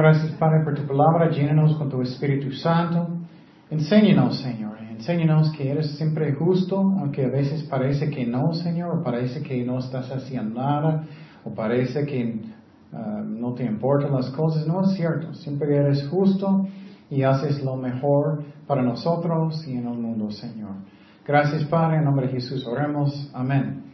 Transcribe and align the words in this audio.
Gracias 0.00 0.32
Padre 0.38 0.64
por 0.64 0.74
tu 0.74 0.86
palabra. 0.86 1.28
Llénanos 1.28 1.76
con 1.76 1.90
tu 1.90 2.00
Espíritu 2.00 2.50
Santo. 2.52 3.06
Enséñanos, 3.70 4.40
Señor. 4.40 4.78
Enséñanos 4.80 5.52
que 5.52 5.70
eres 5.70 5.94
siempre 5.98 6.32
justo, 6.32 6.78
aunque 6.78 7.26
a 7.26 7.28
veces 7.28 7.64
parece 7.64 8.08
que 8.08 8.24
no, 8.24 8.54
Señor, 8.54 9.02
parece 9.02 9.42
que 9.42 9.62
no 9.62 9.78
estás 9.78 10.10
haciendo 10.10 10.58
nada, 10.58 11.04
o 11.44 11.50
parece 11.54 12.06
que 12.06 12.40
ah, 12.94 13.22
no 13.26 13.52
te 13.52 13.66
importan 13.66 14.14
las 14.14 14.30
cosas. 14.30 14.66
No 14.66 14.82
es 14.84 14.92
cierto. 14.96 15.34
Siempre 15.34 15.76
eres 15.76 16.08
justo 16.08 16.66
y 17.10 17.22
haces 17.22 17.62
lo 17.62 17.76
mejor 17.76 18.42
para 18.66 18.82
nosotros 18.82 19.68
y 19.68 19.72
en 19.72 19.86
el 19.86 19.98
mundo, 19.98 20.30
Señor. 20.30 20.76
Gracias, 21.26 21.64
Padre. 21.64 21.98
En 21.98 22.04
nombre 22.04 22.26
de 22.26 22.32
Jesús 22.32 22.66
oremos. 22.66 23.30
Amén. 23.34 23.84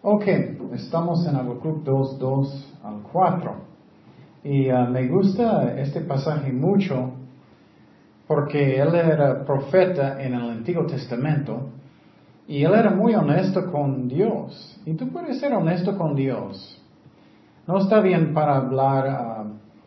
Ok, 0.00 0.24
estamos 0.72 1.26
en 1.26 1.36
Habacuc 1.36 1.84
2, 1.84 2.18
2 2.18 2.78
al 2.82 3.02
4. 3.12 3.71
Y 4.44 4.70
ah, 4.70 4.86
me 4.86 5.06
gusta 5.06 5.74
este 5.78 6.00
pasaje 6.00 6.52
mucho 6.52 7.12
porque 8.26 8.80
él 8.80 8.94
era 8.94 9.44
profeta 9.44 10.22
en 10.22 10.34
el 10.34 10.50
Antiguo 10.50 10.84
Testamento 10.86 11.70
y 12.48 12.64
él 12.64 12.74
era 12.74 12.90
muy 12.90 13.14
honesto 13.14 13.70
con 13.70 14.08
Dios. 14.08 14.80
Y 14.84 14.94
tú 14.94 15.08
puedes 15.10 15.38
ser 15.38 15.52
honesto 15.52 15.96
con 15.96 16.16
Dios. 16.16 16.80
No 17.68 17.78
está 17.78 18.00
bien 18.00 18.34
para 18.34 18.56
hablar 18.56 19.06
ah, 19.06 19.44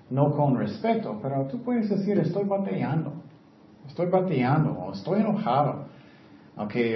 no 0.10 0.32
con 0.32 0.58
respeto, 0.58 1.20
pero 1.22 1.48
tú 1.48 1.62
puedes 1.62 1.90
decir 1.90 2.18
estoy 2.20 2.46
batallando, 2.46 3.12
estoy 3.88 4.06
batallando 4.06 4.72
o 4.72 4.94
estoy 4.94 5.20
enojado. 5.20 5.94
Okay, 6.58 6.96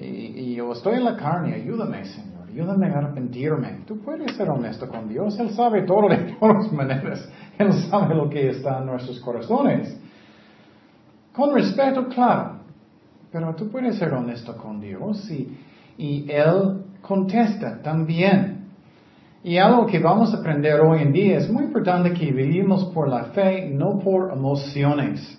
y, 0.00 0.04
y, 0.04 0.54
yo 0.56 0.72
estoy 0.72 0.96
en 0.96 1.04
la 1.04 1.16
carne, 1.16 1.54
ayúdame, 1.54 2.04
Señor 2.06 2.35
ayúdame 2.56 2.86
a 2.86 2.98
arrepentirme. 2.98 3.80
Tú 3.86 3.98
puedes 3.98 4.34
ser 4.34 4.48
honesto 4.48 4.88
con 4.88 5.08
Dios, 5.08 5.38
Él 5.38 5.50
sabe 5.50 5.82
todo 5.82 6.08
de 6.08 6.36
todas 6.40 6.72
maneras. 6.72 7.28
Él 7.58 7.72
sabe 7.90 8.14
lo 8.14 8.30
que 8.30 8.48
está 8.48 8.78
en 8.78 8.86
nuestros 8.86 9.20
corazones. 9.20 10.00
Con 11.34 11.54
respeto, 11.54 12.08
claro. 12.08 12.60
Pero 13.30 13.54
tú 13.54 13.68
puedes 13.68 13.98
ser 13.98 14.14
honesto 14.14 14.56
con 14.56 14.80
Dios 14.80 15.30
y, 15.30 15.54
y 15.98 16.30
Él 16.30 16.84
contesta 17.02 17.82
también. 17.82 18.64
Y 19.44 19.58
algo 19.58 19.84
que 19.84 19.98
vamos 19.98 20.32
a 20.32 20.38
aprender 20.38 20.80
hoy 20.80 21.02
en 21.02 21.12
día 21.12 21.38
es 21.38 21.50
muy 21.50 21.64
importante 21.64 22.14
que 22.14 22.32
vivimos 22.32 22.86
por 22.86 23.08
la 23.08 23.24
fe, 23.26 23.68
no 23.70 23.98
por 23.98 24.32
emociones. 24.32 25.38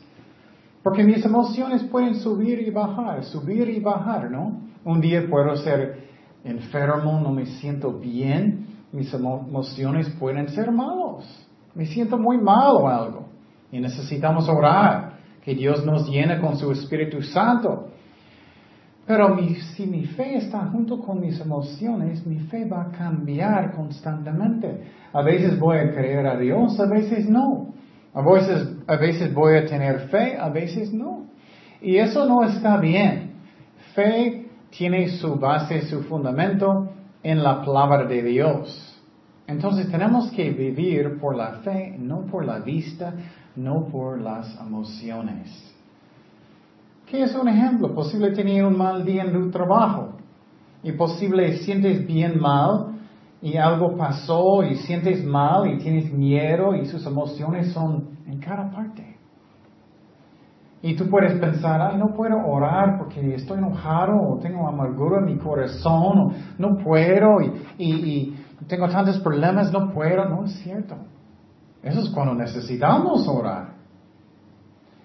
Porque 0.84 1.04
mis 1.04 1.26
emociones 1.26 1.84
pueden 1.86 2.16
subir 2.16 2.60
y 2.62 2.70
bajar, 2.70 3.24
subir 3.24 3.68
y 3.70 3.80
bajar, 3.80 4.30
¿no? 4.30 4.62
Un 4.86 5.02
día 5.02 5.26
puedo 5.28 5.58
ser 5.58 6.07
enfermo, 6.48 7.20
no 7.20 7.32
me 7.32 7.46
siento 7.46 7.94
bien, 7.94 8.66
mis 8.92 9.14
emociones 9.14 10.10
pueden 10.20 10.50
ser 10.50 10.72
malos. 10.72 11.26
Me 11.76 11.86
siento 11.86 12.18
muy 12.18 12.38
mal 12.38 12.76
o 12.76 12.88
algo. 12.88 13.28
Y 13.72 13.80
necesitamos 13.80 14.48
orar, 14.50 15.18
que 15.44 15.54
Dios 15.54 15.86
nos 15.86 16.10
llene 16.10 16.40
con 16.40 16.58
su 16.58 16.72
Espíritu 16.72 17.22
Santo. 17.22 17.88
Pero 19.06 19.38
si 19.76 19.86
mi 19.86 20.06
fe 20.06 20.36
está 20.36 20.66
junto 20.66 21.00
con 21.00 21.22
mis 21.22 21.40
emociones, 21.40 22.26
mi 22.26 22.40
fe 22.40 22.66
va 22.66 22.84
a 22.84 22.92
cambiar 22.92 23.74
constantemente. 23.74 24.84
A 25.14 25.22
veces 25.22 25.58
voy 25.58 25.78
a 25.78 25.94
creer 25.94 26.28
a 26.28 26.38
Dios, 26.38 26.78
a 26.80 26.86
veces 26.86 27.30
no. 27.30 27.74
A 28.14 28.22
veces, 28.22 28.76
a 28.88 28.96
veces 28.98 29.34
voy 29.34 29.56
a 29.56 29.66
tener 29.66 30.10
fe, 30.10 30.36
a 30.38 30.50
veces 30.50 30.92
no. 30.92 31.28
Y 31.82 31.98
eso 31.98 32.26
no 32.26 32.44
está 32.44 32.78
bien. 32.78 33.34
Fe 33.94 34.47
tiene 34.78 35.10
su 35.10 35.36
base, 35.36 35.88
su 35.88 36.04
fundamento 36.04 36.90
en 37.24 37.42
la 37.42 37.66
palabra 37.66 38.06
de 38.06 38.22
Dios. 38.22 39.02
Entonces 39.48 39.90
tenemos 39.90 40.30
que 40.32 40.52
vivir 40.52 41.20
por 41.20 41.36
la 41.36 41.60
fe, 41.64 41.96
no 41.98 42.26
por 42.26 42.46
la 42.46 42.60
vista, 42.60 43.14
no 43.56 43.86
por 43.88 44.22
las 44.22 44.60
emociones. 44.60 45.76
¿Qué 47.08 47.24
es 47.24 47.34
un 47.34 47.48
ejemplo? 47.48 47.96
Posible 47.96 48.32
tener 48.32 48.66
un 48.66 48.78
mal 48.78 49.04
día 49.04 49.24
en 49.24 49.32
tu 49.32 49.50
trabajo 49.50 50.18
y 50.84 50.92
posible 50.92 51.58
sientes 51.60 52.06
bien 52.06 52.40
mal 52.40 53.00
y 53.42 53.58
algo 53.58 53.96
pasó 53.96 54.64
y 54.64 54.76
sientes 54.76 55.24
mal 55.24 55.72
y 55.74 55.78
tienes 55.80 56.12
miedo 56.12 56.76
y 56.76 56.86
sus 56.86 57.06
emociones 57.06 57.72
son 57.74 58.10
en 58.28 58.40
cada 58.40 58.70
parte. 58.70 59.17
Y 60.82 60.96
tú 60.96 61.10
puedes 61.10 61.34
pensar, 61.40 61.82
ay, 61.82 61.98
no 61.98 62.14
puedo 62.14 62.38
orar 62.46 63.00
porque 63.00 63.34
estoy 63.34 63.58
enojado 63.58 64.16
o 64.16 64.38
tengo 64.38 64.68
amargura 64.68 65.20
en 65.20 65.26
mi 65.26 65.38
corazón 65.38 66.20
o 66.20 66.34
no 66.58 66.78
puedo 66.78 67.42
y, 67.42 67.84
y, 67.84 68.44
tengo 68.68 68.88
tantos 68.90 69.20
problemas, 69.20 69.72
no 69.72 69.92
puedo. 69.92 70.26
No 70.26 70.46
es 70.46 70.54
cierto. 70.60 70.96
Eso 71.84 72.02
es 72.02 72.10
cuando 72.10 72.34
necesitamos 72.34 73.28
orar. 73.28 73.70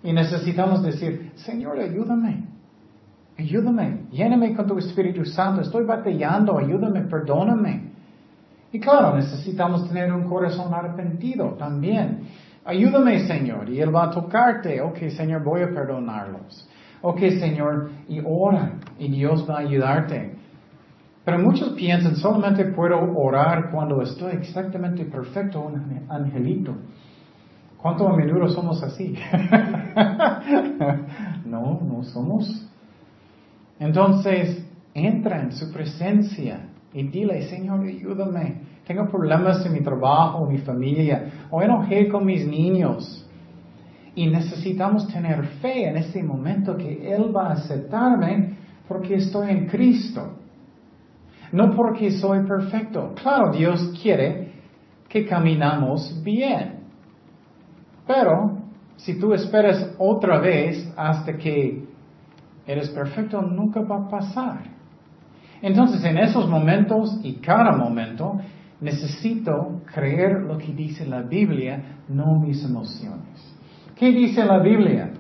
Y 0.03 0.12
necesitamos 0.12 0.82
decir, 0.82 1.32
Señor, 1.37 1.78
ayúdame. 1.78 2.47
Ayúdame. 3.38 4.06
Lléname 4.11 4.55
con 4.55 4.66
tu 4.66 4.78
Espíritu 4.78 5.25
Santo. 5.25 5.61
Estoy 5.61 5.84
batallando. 5.84 6.59
Ayúdame. 6.59 7.03
Perdóname. 7.03 7.93
Y 8.72 8.81
claro, 8.81 9.15
necesitamos 9.16 9.87
tener 9.88 10.12
un 10.12 10.25
corazón 10.25 10.72
arrepentido 10.72 11.50
también. 11.59 12.22
Ayúdame, 12.65 13.27
Señor, 13.27 13.69
y 13.69 13.81
Él 13.81 13.95
va 13.95 14.05
a 14.05 14.11
tocarte. 14.11 14.81
Ok, 14.81 14.99
Señor, 15.17 15.43
voy 15.43 15.62
a 15.62 15.69
perdonarlos. 15.69 16.69
Ok, 17.00 17.19
Señor, 17.41 17.91
y 18.09 18.21
ora, 18.25 18.75
y 18.99 19.11
Dios 19.11 19.45
va 19.49 19.56
a 19.56 19.61
ayudarte. 19.61 20.37
Pero 21.25 21.39
muchos 21.39 21.71
piensan, 21.71 22.17
solamente 22.17 22.65
puedo 22.67 22.99
orar 23.17 23.71
cuando 23.71 24.00
estoy 24.03 24.34
exactamente 24.34 25.05
perfecto, 25.05 25.61
un 25.61 26.06
angelito. 26.09 26.77
¿Cuánto 27.78 28.09
a 28.09 28.17
menudo 28.17 28.49
somos 28.49 28.81
así? 28.83 29.17
no, 31.44 31.81
no 31.81 32.05
somos. 32.05 32.69
Entonces, 33.81 34.65
entra 34.94 35.43
en 35.43 35.53
su 35.53 35.73
presencia 35.73 36.69
y 36.94 37.03
dile, 37.04 37.48
Señor, 37.48 37.80
ayúdame 37.80 38.72
tengo 38.86 39.08
problemas 39.08 39.64
en 39.64 39.72
mi 39.72 39.80
trabajo, 39.80 40.44
en 40.44 40.53
mi 40.53 40.58
familia, 40.58 41.47
o 41.50 41.62
enojé 41.62 42.08
con 42.08 42.26
mis 42.26 42.47
niños. 42.47 43.26
Y 44.14 44.26
necesitamos 44.26 45.08
tener 45.08 45.44
fe 45.60 45.88
en 45.88 45.97
ese 45.97 46.22
momento 46.22 46.76
que 46.76 47.14
Él 47.14 47.34
va 47.34 47.48
a 47.48 47.52
aceptarme 47.52 48.56
porque 48.86 49.14
estoy 49.14 49.50
en 49.50 49.66
Cristo. 49.66 50.36
No 51.52 51.70
porque 51.75 52.10
soy 52.10 52.44
perfecto. 52.44 53.14
Claro, 53.14 53.52
Dios 53.52 53.94
quiere 54.02 54.52
que 55.08 55.26
caminamos 55.26 56.20
bien. 56.22 56.81
Pero 58.06 58.58
si 58.97 59.19
tú 59.19 59.32
esperas 59.32 59.94
otra 59.98 60.41
vez 60.41 60.92
hasta 60.97 61.36
que 61.36 61.84
eres 62.66 62.91
perfecto, 62.91 63.41
nunca 63.41 63.81
va 63.81 64.04
a 64.04 64.08
pasar. 64.08 64.81
Entonces, 65.62 66.05
en 66.05 66.19
esos 66.19 66.49
momentos 66.49 67.19
y 67.23 67.34
cada 67.34 67.73
momento, 67.73 68.39
necesito 68.81 69.81
creer 69.95 70.43
lo 70.43 70.59
que 70.59 70.73
dice 70.73 71.06
la 71.06 71.23
Biblia, 71.23 72.00
no 72.09 72.39
mis 72.39 72.65
emociones. 72.65 73.55
¿Qué 73.95 74.11
dice 74.11 74.45
la 74.45 74.59
Biblia? 74.59 75.12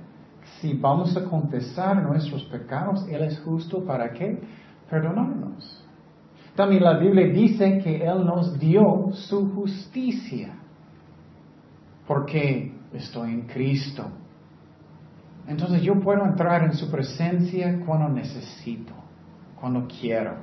Si 0.60 0.74
vamos 0.74 1.16
a 1.16 1.24
confesar 1.24 2.02
nuestros 2.02 2.42
pecados, 2.44 3.06
Él 3.08 3.22
es 3.22 3.38
justo 3.40 3.84
para 3.84 4.12
qué? 4.12 4.40
Perdonarnos. 4.90 5.84
También 6.56 6.82
la 6.82 6.98
Biblia 6.98 7.28
dice 7.28 7.78
que 7.78 8.04
Él 8.04 8.26
nos 8.26 8.58
dio 8.58 9.10
su 9.12 9.52
justicia, 9.54 10.54
porque 12.06 12.74
estoy 12.92 13.30
en 13.30 13.42
Cristo. 13.42 14.06
Entonces 15.46 15.82
yo 15.82 15.98
puedo 16.00 16.24
entrar 16.24 16.64
en 16.64 16.74
su 16.74 16.90
presencia 16.90 17.80
cuando 17.86 18.08
necesito, 18.08 18.92
cuando 19.62 19.86
quiero. 19.86 20.34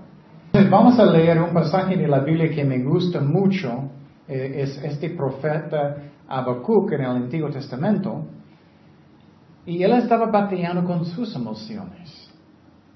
Vamos 0.72 0.98
a 0.98 1.06
leer 1.06 1.42
un 1.42 1.54
pasaje 1.54 1.98
de 1.98 2.08
la 2.08 2.22
Biblia 2.22 2.50
que 2.50 2.64
me 2.64 2.82
gusta 2.82 3.20
mucho. 3.20 3.90
Eh, 4.26 4.62
es 4.62 4.82
este 4.82 5.10
profeta 5.10 5.98
Habacuc 6.26 6.94
en 6.94 7.02
el 7.02 7.08
Antiguo 7.08 7.50
Testamento. 7.50 8.28
Y 9.66 9.84
él 9.84 9.92
estaba 9.92 10.28
batallando 10.28 10.86
con 10.86 11.04
sus 11.04 11.36
emociones. 11.36 12.32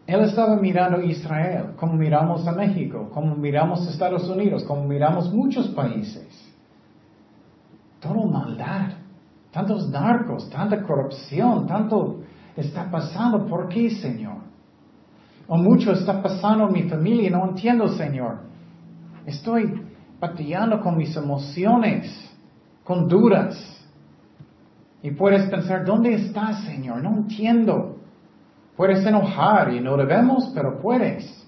Él 0.08 0.22
estaba 0.22 0.56
mirando 0.56 1.00
a 1.00 1.04
Israel, 1.04 1.74
como 1.76 1.96
miramos 1.96 2.48
a 2.48 2.54
México, 2.54 3.10
como 3.14 3.36
miramos 3.36 3.86
a 3.86 3.92
Estados 3.92 4.26
Unidos, 4.30 4.64
como 4.64 4.86
miramos 4.86 5.30
muchos 5.34 5.68
países. 5.70 6.26
Todo 8.00 8.24
maldad, 8.28 8.92
tantos 9.52 9.90
narcos, 9.90 10.50
tanta 10.50 10.82
corrupción, 10.84 11.68
tanto 11.68 12.22
está 12.56 12.90
pasando. 12.90 13.46
¿Por 13.46 13.68
qué, 13.68 13.90
Señor? 13.90 14.43
O 15.48 15.58
mucho 15.58 15.92
está 15.92 16.22
pasando 16.22 16.68
en 16.68 16.74
mi 16.74 16.84
familia 16.84 17.28
y 17.28 17.32
no 17.32 17.46
entiendo, 17.50 17.88
Señor. 17.90 18.40
Estoy 19.26 19.82
batallando 20.20 20.82
con 20.82 20.98
mis 20.98 21.16
emociones, 21.16 22.32
con 22.84 23.08
dudas. 23.08 23.56
Y 25.02 25.12
puedes 25.12 25.50
pensar, 25.50 25.86
¿dónde 25.86 26.14
estás, 26.14 26.64
Señor? 26.64 27.04
No 27.04 27.18
entiendo. 27.18 27.98
Puedes 28.78 29.06
enojar 29.06 29.74
y 29.74 29.82
no 29.82 29.98
debemos, 29.98 30.52
pero 30.56 30.80
puedes. 30.82 31.46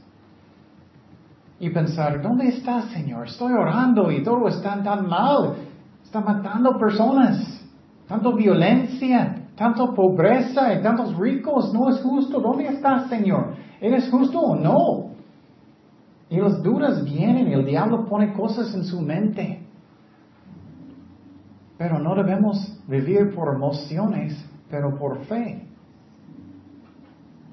Y 1.60 1.70
pensar, 1.70 2.22
¿dónde 2.22 2.50
estás, 2.50 2.86
Señor? 2.92 3.28
Estoy 3.28 3.54
orando 3.54 4.12
y 4.12 4.22
todo 4.24 4.48
está 4.50 4.84
tan 4.84 5.08
mal. 5.08 5.56
Está 6.04 6.20
matando 6.20 6.78
personas. 6.78 7.64
Tanto 8.08 8.34
violencia, 8.34 9.45
tanto 9.56 9.94
pobreza 9.94 10.74
y 10.74 10.82
tantos 10.82 11.18
ricos. 11.18 11.74
No 11.74 11.90
es 11.90 12.02
justo. 12.02 12.40
¿Dónde 12.40 12.68
estás, 12.68 13.10
Señor? 13.10 13.56
¿Eres 13.80 14.10
justo 14.10 14.40
o 14.40 14.56
no? 14.56 15.16
Y 16.30 16.38
las 16.38 16.62
dudas 16.62 17.04
vienen 17.04 17.48
y 17.48 17.54
el 17.54 17.66
diablo 17.66 18.06
pone 18.06 18.34
cosas 18.34 18.74
en 18.74 18.84
su 18.84 19.02
mente. 19.02 19.62
Pero 21.78 22.00
no 22.00 22.16
debemos 22.16 22.82
vivir 22.88 23.34
por 23.36 23.54
emociones, 23.54 24.34
pero 24.70 24.98
por 24.98 25.20
fe. 25.26 25.68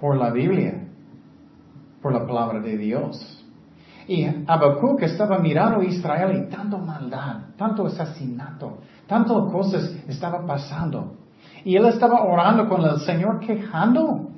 Por 0.00 0.16
la 0.16 0.30
Biblia. 0.30 0.88
Por 2.00 2.12
la 2.12 2.26
palabra 2.26 2.60
de 2.60 2.76
Dios. 2.76 3.38
Y 4.08 4.26
Habacuc 4.46 5.02
estaba 5.02 5.38
mirando 5.38 5.80
a 5.80 5.84
Israel 5.84 6.44
y 6.44 6.50
tanto 6.50 6.78
maldad, 6.78 7.54
tanto 7.56 7.86
asesinato, 7.86 8.78
tanto 9.06 9.46
cosas 9.50 9.94
estaba 10.08 10.44
pasando. 10.44 11.21
Y 11.64 11.76
él 11.76 11.86
estaba 11.86 12.24
orando 12.24 12.68
con 12.68 12.82
el 12.82 13.00
Señor 13.00 13.40
quejando. 13.40 14.30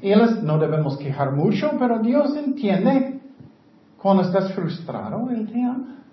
Y 0.00 0.10
él 0.10 0.44
no 0.44 0.58
debemos 0.58 0.96
quejar 0.96 1.32
mucho, 1.32 1.72
pero 1.78 1.98
Dios 1.98 2.36
entiende 2.36 3.20
cuando 4.00 4.22
estás 4.22 4.52
frustrado, 4.52 5.28
Él 5.30 5.50
te 5.50 5.60
ama. 5.62 6.04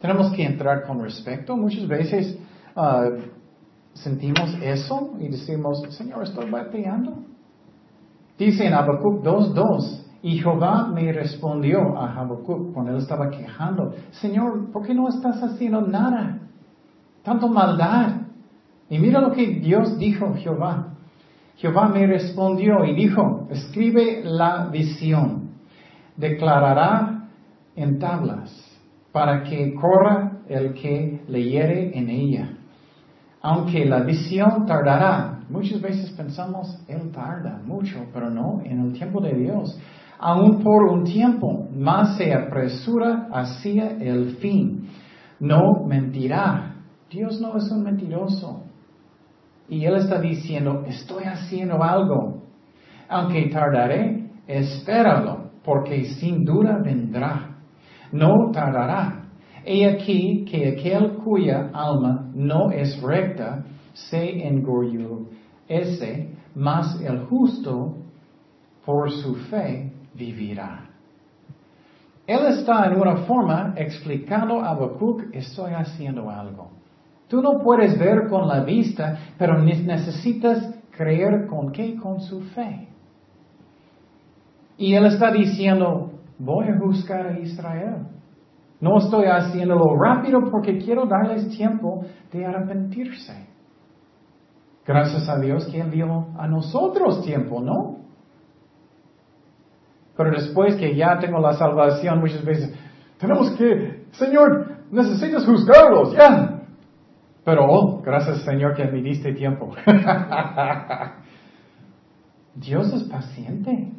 Tenemos 0.00 0.32
que 0.32 0.44
entrar 0.44 0.86
con 0.86 1.02
respeto. 1.02 1.56
Muchas 1.56 1.86
veces 1.88 2.38
ah, 2.76 3.08
sentimos 3.94 4.54
eso 4.62 5.14
y 5.18 5.28
decimos, 5.28 5.82
Señor, 5.90 6.24
estoy 6.24 6.50
bateando. 6.50 7.24
Dice 8.38 8.66
en 8.66 8.74
Habacuc 8.74 9.22
2.2, 9.22 10.00
y 10.22 10.38
Jehová 10.38 10.86
me 10.86 11.12
respondió 11.12 11.98
a 11.98 12.12
Habacuc 12.14 12.72
cuando 12.72 12.92
él 12.92 12.98
estaba 12.98 13.30
quejando, 13.30 13.94
Señor, 14.10 14.70
¿por 14.70 14.86
qué 14.86 14.94
no 14.94 15.08
estás 15.08 15.42
haciendo 15.42 15.80
nada? 15.80 16.38
Tanto 17.22 17.48
maldad. 17.48 18.19
Y 18.90 18.98
mira 18.98 19.20
lo 19.20 19.32
que 19.32 19.46
Dios 19.46 19.98
dijo, 19.98 20.34
Jehová. 20.34 20.88
Jehová 21.56 21.88
me 21.88 22.06
respondió 22.06 22.84
y 22.84 22.94
dijo, 22.94 23.46
escribe 23.50 24.22
la 24.24 24.66
visión, 24.66 25.52
declarará 26.16 27.28
en 27.76 27.98
tablas, 27.98 28.50
para 29.12 29.42
que 29.44 29.74
corra 29.74 30.40
el 30.48 30.74
que 30.74 31.22
leyere 31.28 31.96
en 31.98 32.10
ella. 32.10 32.56
Aunque 33.42 33.86
la 33.86 34.00
visión 34.00 34.66
tardará, 34.66 35.40
muchas 35.48 35.80
veces 35.80 36.10
pensamos, 36.10 36.78
Él 36.88 37.10
tarda 37.10 37.60
mucho, 37.64 38.06
pero 38.12 38.28
no, 38.28 38.60
en 38.64 38.80
el 38.80 38.92
tiempo 38.92 39.20
de 39.20 39.34
Dios 39.34 39.78
aún 40.20 40.62
por 40.62 40.84
un 40.84 41.04
tiempo, 41.04 41.68
más 41.74 42.18
se 42.18 42.32
apresura 42.32 43.28
hacia 43.32 43.96
el 43.98 44.36
fin. 44.36 44.88
No 45.40 45.84
mentirá. 45.86 46.74
Dios 47.10 47.40
no 47.40 47.56
es 47.56 47.70
un 47.70 47.82
mentiroso. 47.82 48.64
Y 49.70 49.84
Él 49.84 49.96
está 49.96 50.20
diciendo, 50.20 50.82
estoy 50.86 51.24
haciendo 51.24 51.82
algo. 51.82 52.42
Aunque 53.08 53.48
tardaré, 53.50 54.28
espéralo, 54.46 55.50
porque 55.64 56.04
sin 56.04 56.44
duda 56.44 56.78
vendrá. 56.82 57.56
No 58.10 58.50
tardará. 58.52 59.28
He 59.64 59.86
aquí 59.86 60.44
que 60.44 60.70
aquel 60.70 61.18
cuya 61.18 61.70
alma 61.72 62.30
no 62.34 62.70
es 62.72 63.00
recta 63.00 63.64
se 63.92 64.42
ese, 65.68 66.34
mas 66.54 67.00
el 67.00 67.26
justo 67.26 67.96
por 68.84 69.10
su 69.12 69.36
fe 69.36 69.92
vivirá. 70.14 70.88
Él 72.26 72.46
está 72.46 72.86
en 72.86 73.00
una 73.00 73.18
forma 73.18 73.74
explicando 73.76 74.60
a 74.60 74.70
Habacuc, 74.70 75.32
estoy 75.32 75.72
haciendo 75.72 76.28
algo. 76.28 76.79
Tú 77.30 77.40
no 77.40 77.60
puedes 77.60 77.96
ver 77.96 78.26
con 78.28 78.48
la 78.48 78.64
vista, 78.64 79.16
pero 79.38 79.62
necesitas 79.62 80.74
creer 80.90 81.46
con 81.46 81.70
qué? 81.70 81.94
Con 81.94 82.20
su 82.20 82.40
fe. 82.40 82.88
Y 84.76 84.94
él 84.96 85.06
está 85.06 85.30
diciendo, 85.30 86.10
voy 86.40 86.66
a 86.66 86.76
buscar 86.76 87.28
a 87.28 87.38
Israel. 87.38 88.08
No 88.80 88.98
estoy 88.98 89.26
haciéndolo 89.26 89.94
rápido 89.94 90.50
porque 90.50 90.78
quiero 90.78 91.06
darles 91.06 91.56
tiempo 91.56 92.04
de 92.32 92.44
arrepentirse. 92.44 93.46
Gracias 94.84 95.28
a 95.28 95.38
Dios 95.38 95.68
que 95.70 95.80
Él 95.80 95.92
dio 95.92 96.26
a 96.36 96.48
nosotros 96.48 97.22
tiempo, 97.22 97.60
¿no? 97.60 97.98
Pero 100.16 100.32
después 100.32 100.74
que 100.74 100.96
ya 100.96 101.16
tengo 101.20 101.38
la 101.38 101.52
salvación, 101.52 102.18
muchas 102.18 102.44
veces, 102.44 102.74
tenemos 103.18 103.52
que, 103.52 104.06
Señor, 104.12 104.78
necesitas 104.90 105.46
juzgarlos, 105.46 106.12
ya. 106.14 106.59
Pero, 107.44 107.66
oh, 107.70 108.02
gracias 108.02 108.42
Señor 108.42 108.74
que 108.74 108.84
me 108.84 109.00
diste 109.02 109.32
tiempo. 109.32 109.72
Dios 112.54 112.92
es 112.92 113.04
paciente. 113.04 113.92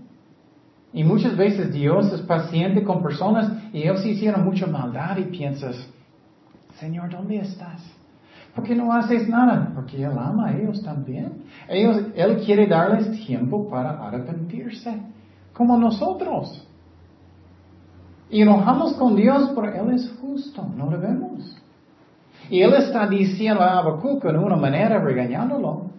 Y 0.93 1.03
muchas 1.03 1.37
veces 1.37 1.73
Dios 1.73 2.11
es 2.11 2.21
paciente 2.21 2.83
con 2.83 3.01
personas 3.01 3.51
y 3.71 3.83
ellos 3.83 4.05
hicieron 4.05 4.43
mucha 4.43 4.67
maldad 4.67 5.17
y 5.17 5.23
piensas, 5.23 5.75
Señor, 6.79 7.09
¿dónde 7.09 7.37
estás? 7.37 7.81
¿Por 8.53 8.65
qué 8.65 8.75
no 8.75 8.91
haces 8.91 9.29
nada? 9.29 9.71
Porque 9.73 10.03
Él 10.03 10.11
ama 10.17 10.47
a 10.47 10.57
ellos 10.57 10.83
también. 10.83 11.43
Ellos, 11.69 12.01
Él 12.15 12.41
quiere 12.43 12.67
darles 12.67 13.25
tiempo 13.25 13.69
para 13.69 14.05
arrepentirse 14.05 15.01
como 15.53 15.77
nosotros. 15.77 16.67
Y 18.29 18.41
enojamos 18.41 18.93
con 18.93 19.15
Dios 19.15 19.51
porque 19.55 19.77
Él 19.77 19.91
es 19.91 20.11
justo, 20.19 20.65
no 20.75 20.89
debemos. 20.89 21.55
Y 22.49 22.61
Él 22.61 22.73
está 22.73 23.07
diciendo 23.07 23.61
a 23.61 23.79
Habacuc 23.79 24.25
en 24.25 24.37
una 24.37 24.55
manera 24.55 24.99
regañándolo. 24.99 25.91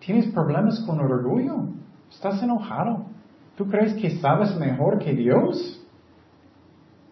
Tienes 0.00 0.26
problemas 0.32 0.80
con 0.80 1.00
orgullo. 1.00 1.68
Estás 2.10 2.42
enojado. 2.42 3.06
¿Tú 3.56 3.66
crees 3.66 3.94
que 3.94 4.18
sabes 4.18 4.56
mejor 4.56 4.98
que 4.98 5.14
Dios? 5.14 5.82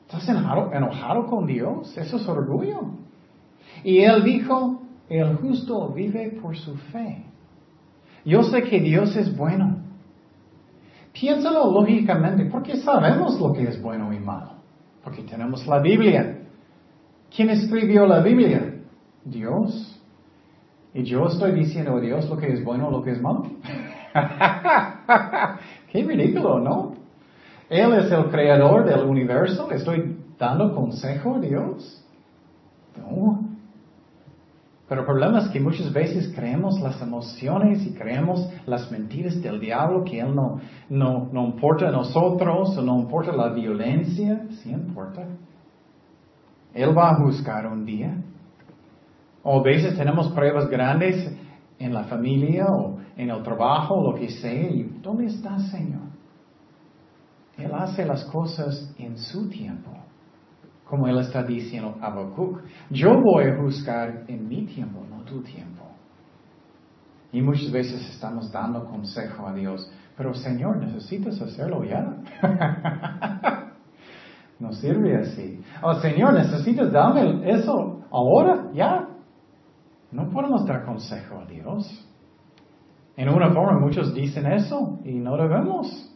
¿Estás 0.06 0.28
enojado, 0.28 0.72
enojado 0.72 1.26
con 1.26 1.46
Dios? 1.46 1.96
Eso 1.96 2.16
es 2.16 2.28
orgullo. 2.28 2.92
Y 3.82 4.00
Él 4.00 4.22
dijo, 4.22 4.82
el 5.08 5.36
justo 5.36 5.88
vive 5.88 6.38
por 6.40 6.56
su 6.56 6.76
fe. 6.76 7.24
Yo 8.24 8.42
sé 8.42 8.62
que 8.62 8.80
Dios 8.80 9.16
es 9.16 9.36
bueno. 9.36 9.78
Piénsalo 11.12 11.70
lógicamente, 11.70 12.46
porque 12.46 12.76
sabemos 12.78 13.40
lo 13.40 13.52
que 13.52 13.64
es 13.64 13.80
bueno 13.80 14.12
y 14.12 14.18
malo. 14.18 14.52
Porque 15.02 15.22
tenemos 15.22 15.66
la 15.66 15.78
Biblia. 15.78 16.43
¿Quién 17.34 17.50
escribió 17.50 18.06
la 18.06 18.20
Biblia? 18.20 18.74
Dios. 19.24 20.00
Y 20.92 21.02
yo 21.02 21.26
estoy 21.26 21.52
diciendo 21.52 21.96
a 21.96 22.00
Dios 22.00 22.28
lo 22.28 22.36
que 22.36 22.52
es 22.52 22.62
bueno 22.62 22.88
o 22.88 22.90
lo 22.92 23.02
que 23.02 23.10
es 23.10 23.20
malo. 23.20 23.42
Qué 25.90 26.04
ridículo, 26.04 26.60
¿no? 26.60 26.94
Él 27.68 27.92
es 27.94 28.12
el 28.12 28.26
creador 28.26 28.84
del 28.84 29.00
universo. 29.00 29.68
Estoy 29.72 30.16
dando 30.38 30.72
consejo 30.74 31.34
a 31.36 31.40
Dios. 31.40 32.04
No. 32.96 33.48
Pero 34.88 35.00
el 35.00 35.06
problema 35.06 35.40
es 35.40 35.48
que 35.48 35.58
muchas 35.58 35.92
veces 35.92 36.32
creemos 36.36 36.78
las 36.80 37.00
emociones 37.02 37.84
y 37.84 37.94
creemos 37.94 38.48
las 38.66 38.92
mentiras 38.92 39.42
del 39.42 39.58
diablo, 39.58 40.04
que 40.04 40.20
Él 40.20 40.36
no, 40.36 40.60
no, 40.88 41.28
no 41.32 41.46
importa 41.46 41.88
a 41.88 41.90
nosotros, 41.90 42.76
no 42.76 43.00
importa 43.00 43.32
la 43.32 43.48
violencia, 43.48 44.46
sí 44.62 44.70
importa. 44.70 45.26
Él 46.74 46.96
va 46.96 47.10
a 47.10 47.14
juzgar 47.16 47.66
un 47.66 47.84
día. 47.84 48.16
O 49.42 49.60
a 49.60 49.62
veces 49.62 49.96
tenemos 49.96 50.32
pruebas 50.32 50.68
grandes 50.68 51.32
en 51.78 51.94
la 51.94 52.04
familia 52.04 52.66
o 52.66 52.98
en 53.16 53.30
el 53.30 53.42
trabajo, 53.42 54.02
lo 54.02 54.18
que 54.18 54.28
sea, 54.28 54.70
y 54.70 54.82
¿dónde 55.02 55.26
está 55.26 55.58
Señor? 55.58 56.02
Él 57.56 57.72
hace 57.72 58.04
las 58.04 58.24
cosas 58.24 58.92
en 58.98 59.16
su 59.16 59.48
tiempo 59.48 59.90
como 60.84 61.08
él 61.08 61.18
está 61.18 61.42
diciendo 61.42 61.96
a 62.00 62.06
Habacuc. 62.06 62.60
Yo 62.90 63.20
voy 63.20 63.44
a 63.44 63.56
juzgar 63.56 64.24
en 64.28 64.48
mi 64.48 64.66
tiempo, 64.66 65.04
no 65.08 65.22
tu 65.24 65.42
tiempo. 65.42 65.82
Y 67.32 67.42
muchas 67.42 67.72
veces 67.72 68.08
estamos 68.10 68.52
dando 68.52 68.84
consejo 68.84 69.46
a 69.46 69.54
Dios, 69.54 69.90
pero 70.16 70.34
Señor, 70.34 70.76
necesitas 70.76 71.40
hacerlo 71.40 71.82
ya. 71.84 73.60
no 74.58 74.72
sirve 74.72 75.16
así. 75.16 75.60
Oh 75.82 75.94
Señor, 75.94 76.34
necesitas 76.34 76.90
darme 76.92 77.50
eso 77.50 78.00
ahora, 78.10 78.70
ya. 78.72 79.08
No 80.12 80.30
podemos 80.30 80.64
dar 80.66 80.84
consejo 80.84 81.40
a 81.40 81.46
Dios. 81.46 82.08
En 83.16 83.28
una 83.28 83.52
forma 83.52 83.78
muchos 83.78 84.14
dicen 84.14 84.46
eso 84.46 84.98
y 85.04 85.14
no 85.14 85.36
debemos. 85.36 86.10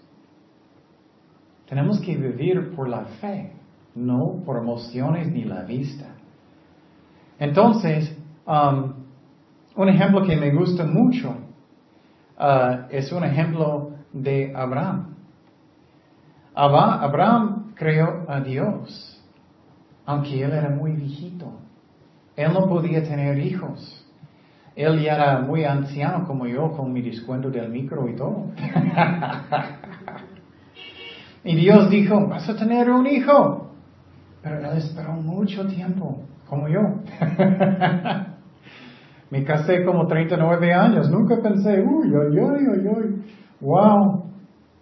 Tenemos 1.68 2.00
que 2.00 2.16
vivir 2.16 2.75
por 2.75 2.88
la 2.88 3.04
fe 3.21 3.52
no 3.99 4.42
por 4.45 4.57
emociones 4.57 5.30
ni 5.30 5.45
la 5.45 5.62
vista. 5.62 6.07
Entonces, 7.38 8.16
um, 8.47 8.95
un 9.76 9.88
ejemplo 9.88 10.23
que 10.23 10.37
me 10.37 10.50
gusta 10.52 10.85
mucho 10.85 11.30
uh, 12.38 12.87
es 12.90 13.12
un 13.12 13.25
ejemplo 13.25 13.90
de 14.12 14.52
Abraham. 14.54 15.14
Abraham 16.54 17.57
creó 17.78 18.25
a 18.28 18.40
Dios. 18.40 19.14
aunque 20.04 20.42
él 20.42 20.52
era 20.52 20.68
muy 20.70 20.92
viejito. 20.92 21.52
Él 22.35 22.52
no 22.54 22.66
podía 22.66 23.02
tener 23.02 23.38
hijos. 23.38 24.06
Él 24.75 25.02
ya 25.02 25.16
era 25.16 25.40
muy 25.40 25.64
anciano 25.64 26.26
como 26.26 26.47
yo 26.47 26.73
con 26.73 26.90
mi 26.92 27.02
descuento 27.02 27.50
del 27.50 27.68
micro 27.68 28.08
y 28.08 28.16
todo. 28.16 28.47
y 31.44 31.56
Dios 31.56 31.90
dijo, 31.90 32.26
vas 32.26 32.49
a 32.49 32.56
tener 32.56 32.90
un 32.90 33.06
hijo. 33.06 33.70
Pero 34.40 34.61
él 34.61 34.78
esperó 34.78 35.12
mucho 35.12 35.66
tiempo, 35.66 36.23
como 36.49 36.68
yo. 36.68 36.80
Me 39.30 39.44
casé 39.44 39.85
como 39.85 40.06
39 40.06 40.73
años, 40.73 41.11
nunca 41.11 41.37
pensé, 41.42 41.82
uy, 41.82 42.08
uy, 42.08 42.40
uy, 42.40 42.66
uy, 42.66 42.88
uy, 42.88 43.23
wow. 43.61 44.25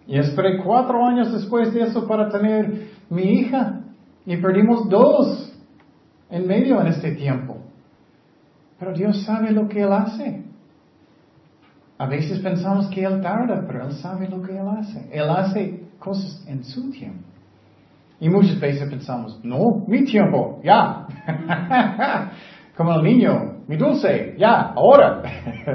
Y 0.07 0.19
esperé 0.19 0.63
cuatro 0.63 1.05
años 1.05 1.33
después 1.33 1.75
de 1.75 1.83
eso 1.83 2.07
para 2.07 2.29
tener 2.29 2.89
mi 3.11 3.23
hija. 3.23 3.81
Y 4.25 4.37
perdimos 4.37 4.89
dos 4.89 5.53
en 6.31 6.47
medio 6.47 6.81
en 6.81 6.89
este 6.89 7.13
tiempo. 7.13 7.59
Pero 8.79 8.93
Dios 8.93 9.25
sabe 9.25 9.51
lo 9.51 9.69
que 9.69 9.83
Él 9.83 9.93
hace. 9.93 10.45
A 11.99 12.07
veces 12.07 12.41
pensamos 12.41 12.89
que 12.89 13.05
Él 13.05 13.21
tarda, 13.23 13.65
pero 13.67 13.87
Él 13.87 13.93
sabe 13.95 14.29
lo 14.29 14.43
que 14.43 14.53
Él 14.53 14.69
hace. 14.69 15.09
Él 15.13 15.31
hace 15.31 15.85
cosas 15.99 16.45
en 16.47 16.63
su 16.63 16.91
tiempo. 16.91 17.25
Y 18.21 18.29
muchas 18.29 18.59
veces 18.61 18.89
pensamos, 18.89 19.41
no, 19.43 19.85
mi 19.87 20.05
tiempo, 20.05 20.61
ya. 20.63 21.07
Como 22.77 22.95
el 22.95 23.03
niño, 23.03 23.63
mi 23.67 23.77
dulce, 23.77 24.35
ya, 24.39 24.73
ahora. 24.75 25.23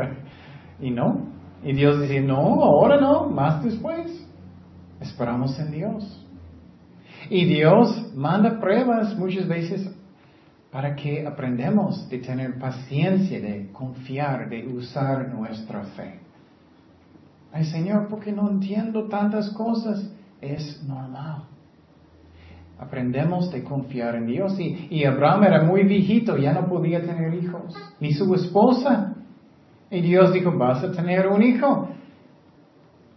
y 0.80 0.92
no. 0.92 1.31
Y 1.63 1.74
Dios 1.74 2.01
dice, 2.01 2.22
no, 2.22 2.63
ahora 2.63 3.00
no, 3.00 3.30
más 3.30 3.63
después. 3.63 4.27
Esperamos 5.00 5.58
en 5.60 5.72
Dios. 5.72 6.25
Y 7.30 7.46
Dios 7.46 8.13
manda 8.15 8.60
pruebas 8.60 9.18
muchas 9.18 9.48
veces 9.48 9.89
para 10.72 10.96
que 10.96 11.25
aprendamos 11.27 12.10
de 12.10 12.20
tener 12.20 12.58
paciencia, 12.58 13.39
de 13.39 13.70
confiar, 13.72 14.50
de 14.50 14.68
usar 14.68 15.27
nuestra 15.34 15.84
fe. 15.84 16.20
Ay 17.51 17.65
Señor, 17.65 18.08
porque 18.10 18.32
no 18.32 18.50
entiendo 18.50 19.08
tantas 19.10 19.50
cosas? 19.51 20.10
Es 20.39 20.82
normal. 20.88 21.44
Aprendemos 22.80 23.51
de 23.51 23.63
confiar 23.63 24.15
en 24.15 24.25
Dios. 24.25 24.60
Y, 24.60 24.88
y, 24.89 25.03
Abraham 25.03 25.44
era 25.44 25.63
muy 25.63 25.84
viejito, 25.84 26.38
ya 26.38 26.53
no 26.53 26.68
podía 26.68 27.01
tener 27.01 27.34
hijos, 27.36 27.75
ni 28.00 28.13
su 28.13 28.34
esposa. 28.34 29.11
Y 29.91 30.01
Dios 30.01 30.31
dijo, 30.33 30.57
vas 30.57 30.83
a 30.83 30.91
tener 30.91 31.27
un 31.27 31.43
hijo. 31.43 31.89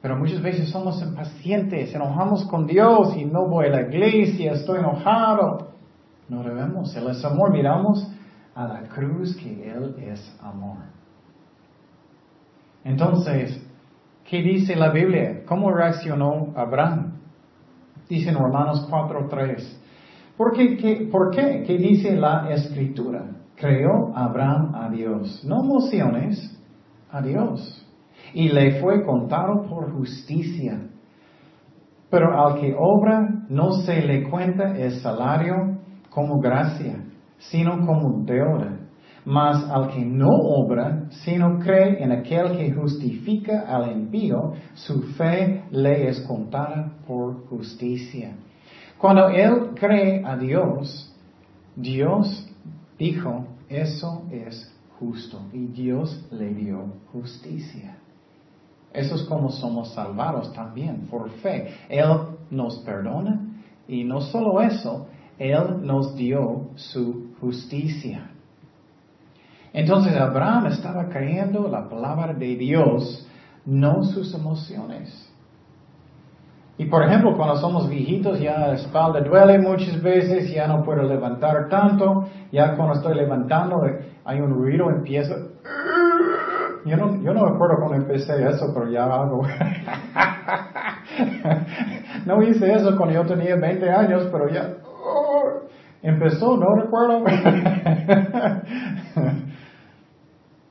Pero 0.03 0.17
muchas 0.17 0.43
veces 0.43 0.69
somos 0.69 1.01
impacientes, 1.01 1.95
enojamos 1.95 2.45
con 2.47 2.67
Dios 2.67 3.17
y 3.17 3.25
no 3.25 3.47
voy 3.49 3.67
a 3.67 3.71
la 3.71 3.83
iglesia, 3.83 4.53
estoy 4.53 4.81
enojado. 4.81 5.69
No 6.29 6.43
debemos, 6.43 6.95
Él 6.97 7.09
es 7.09 7.25
amor. 7.25 7.53
Miramos 7.53 8.07
a 8.55 8.67
la 8.67 8.83
cruz 8.83 9.37
que 9.37 9.71
Él 9.71 9.95
es 9.99 10.37
amor. 10.43 10.79
Entonces, 12.83 13.65
¿qué 14.29 14.43
dice 14.43 14.75
la 14.77 14.91
Biblia? 14.91 15.45
¿Cómo 15.47 15.71
reaccionó 15.71 16.53
Abraham? 16.57 17.15
Dice 18.09 18.31
en 18.31 18.37
Romanos 18.37 18.87
4.3. 18.91 19.65
¿Por 20.37 20.53
qué, 20.53 20.77
qué, 20.77 21.09
¿Por 21.11 21.31
qué? 21.31 21.63
¿Qué 21.67 21.79
dice 21.79 22.17
la 22.17 22.51
escritura? 22.51 23.25
Creó 23.55 24.13
Abraham 24.15 24.75
a 24.75 24.91
Dios. 24.91 25.43
No 25.47 25.63
emociones, 25.63 26.55
a 27.15 27.23
Dios. 27.23 27.87
Y 28.33 28.49
le 28.49 28.81
fue 28.81 29.05
contado 29.05 29.63
por 29.69 29.93
justicia. 29.93 30.81
Pero 32.11 32.37
al 32.37 32.61
que 32.61 32.75
obra 32.77 33.45
no 33.49 33.73
se 33.73 34.03
le 34.03 34.29
cuenta 34.29 34.77
el 34.77 35.01
salario 35.01 35.79
como 36.11 36.41
gracia, 36.41 37.05
sino 37.39 37.87
como 37.87 38.25
deuda. 38.25 38.81
Mas 39.25 39.65
al 39.71 39.89
que 39.89 40.05
no 40.05 40.29
obra, 40.29 41.07
sino 41.25 41.59
cree 41.59 42.03
en 42.03 42.13
aquel 42.13 42.59
que 42.59 42.73
justifica 42.73 43.65
al 43.67 43.91
envío, 43.91 44.53
su 44.75 45.03
fe 45.15 45.65
le 45.71 46.09
es 46.09 46.21
contada 46.23 46.93
por 47.07 47.47
justicia. 47.49 48.37
Cuando 48.99 49.29
él 49.29 49.71
cree 49.75 50.23
a 50.25 50.37
Dios, 50.37 51.11
Dios 51.75 52.47
dijo, 52.99 53.47
eso 53.69 54.25
es 54.31 54.74
justo 54.99 55.41
y 55.53 55.67
Dios 55.67 56.27
le 56.31 56.55
dio 56.55 56.87
justicia. 57.13 57.97
Eso 58.93 59.17
es 59.17 59.23
como 59.23 59.51
somos 59.51 59.93
salvados 59.93 60.53
también, 60.53 61.09
por 61.11 61.29
fe. 61.41 61.75
Él 61.89 62.09
nos 62.51 62.79
perdona 62.79 63.41
y 63.89 64.05
no 64.05 64.21
solo 64.21 64.61
eso, 64.61 65.09
él 65.39 65.85
nos 65.85 66.15
dio 66.15 66.69
su 66.77 67.35
justicia. 67.41 68.31
Entonces 69.73 70.15
Abraham 70.15 70.67
estaba 70.67 71.09
creyendo 71.09 71.67
la 71.67 71.89
palabra 71.89 72.33
de 72.33 72.55
Dios, 72.55 73.27
no 73.67 74.05
sus 74.05 74.33
emociones. 74.33 75.29
Y 76.77 76.87
por 76.87 77.05
ejemplo, 77.05 77.37
cuando 77.37 77.57
somos 77.57 77.89
viejitos, 77.89 78.41
ya 78.41 78.59
la 78.59 78.75
espalda 78.75 79.21
duele 79.21 79.61
muchas 79.61 80.03
veces, 80.03 80.53
ya 80.53 80.67
no 80.67 80.83
puedo 80.83 81.03
levantar 81.03 81.69
tanto, 81.69 82.25
ya 82.51 82.75
cuando 82.77 82.95
estoy 82.95 83.15
levantando 83.15 83.81
hay 84.25 84.41
un 84.41 84.51
ruido, 84.51 84.91
empieza... 84.91 85.35
Yo 86.87 86.99
no, 86.99 87.19
yo 87.23 87.33
no 87.33 87.47
me 87.47 87.55
acuerdo 87.55 87.77
cuando 87.79 87.97
empecé 87.97 88.47
eso, 88.47 88.71
pero 88.75 88.91
ya 88.91 89.05
hago. 89.05 89.41
no 92.27 92.43
hice 92.43 92.75
eso 92.75 92.95
cuando 92.95 93.15
yo 93.15 93.25
tenía 93.25 93.57
20 93.57 93.91
años, 93.91 94.29
pero 94.31 94.51
ya 94.51 94.75
Empezó, 96.05 96.57
no 96.59 96.75
recuerdo. 96.75 97.25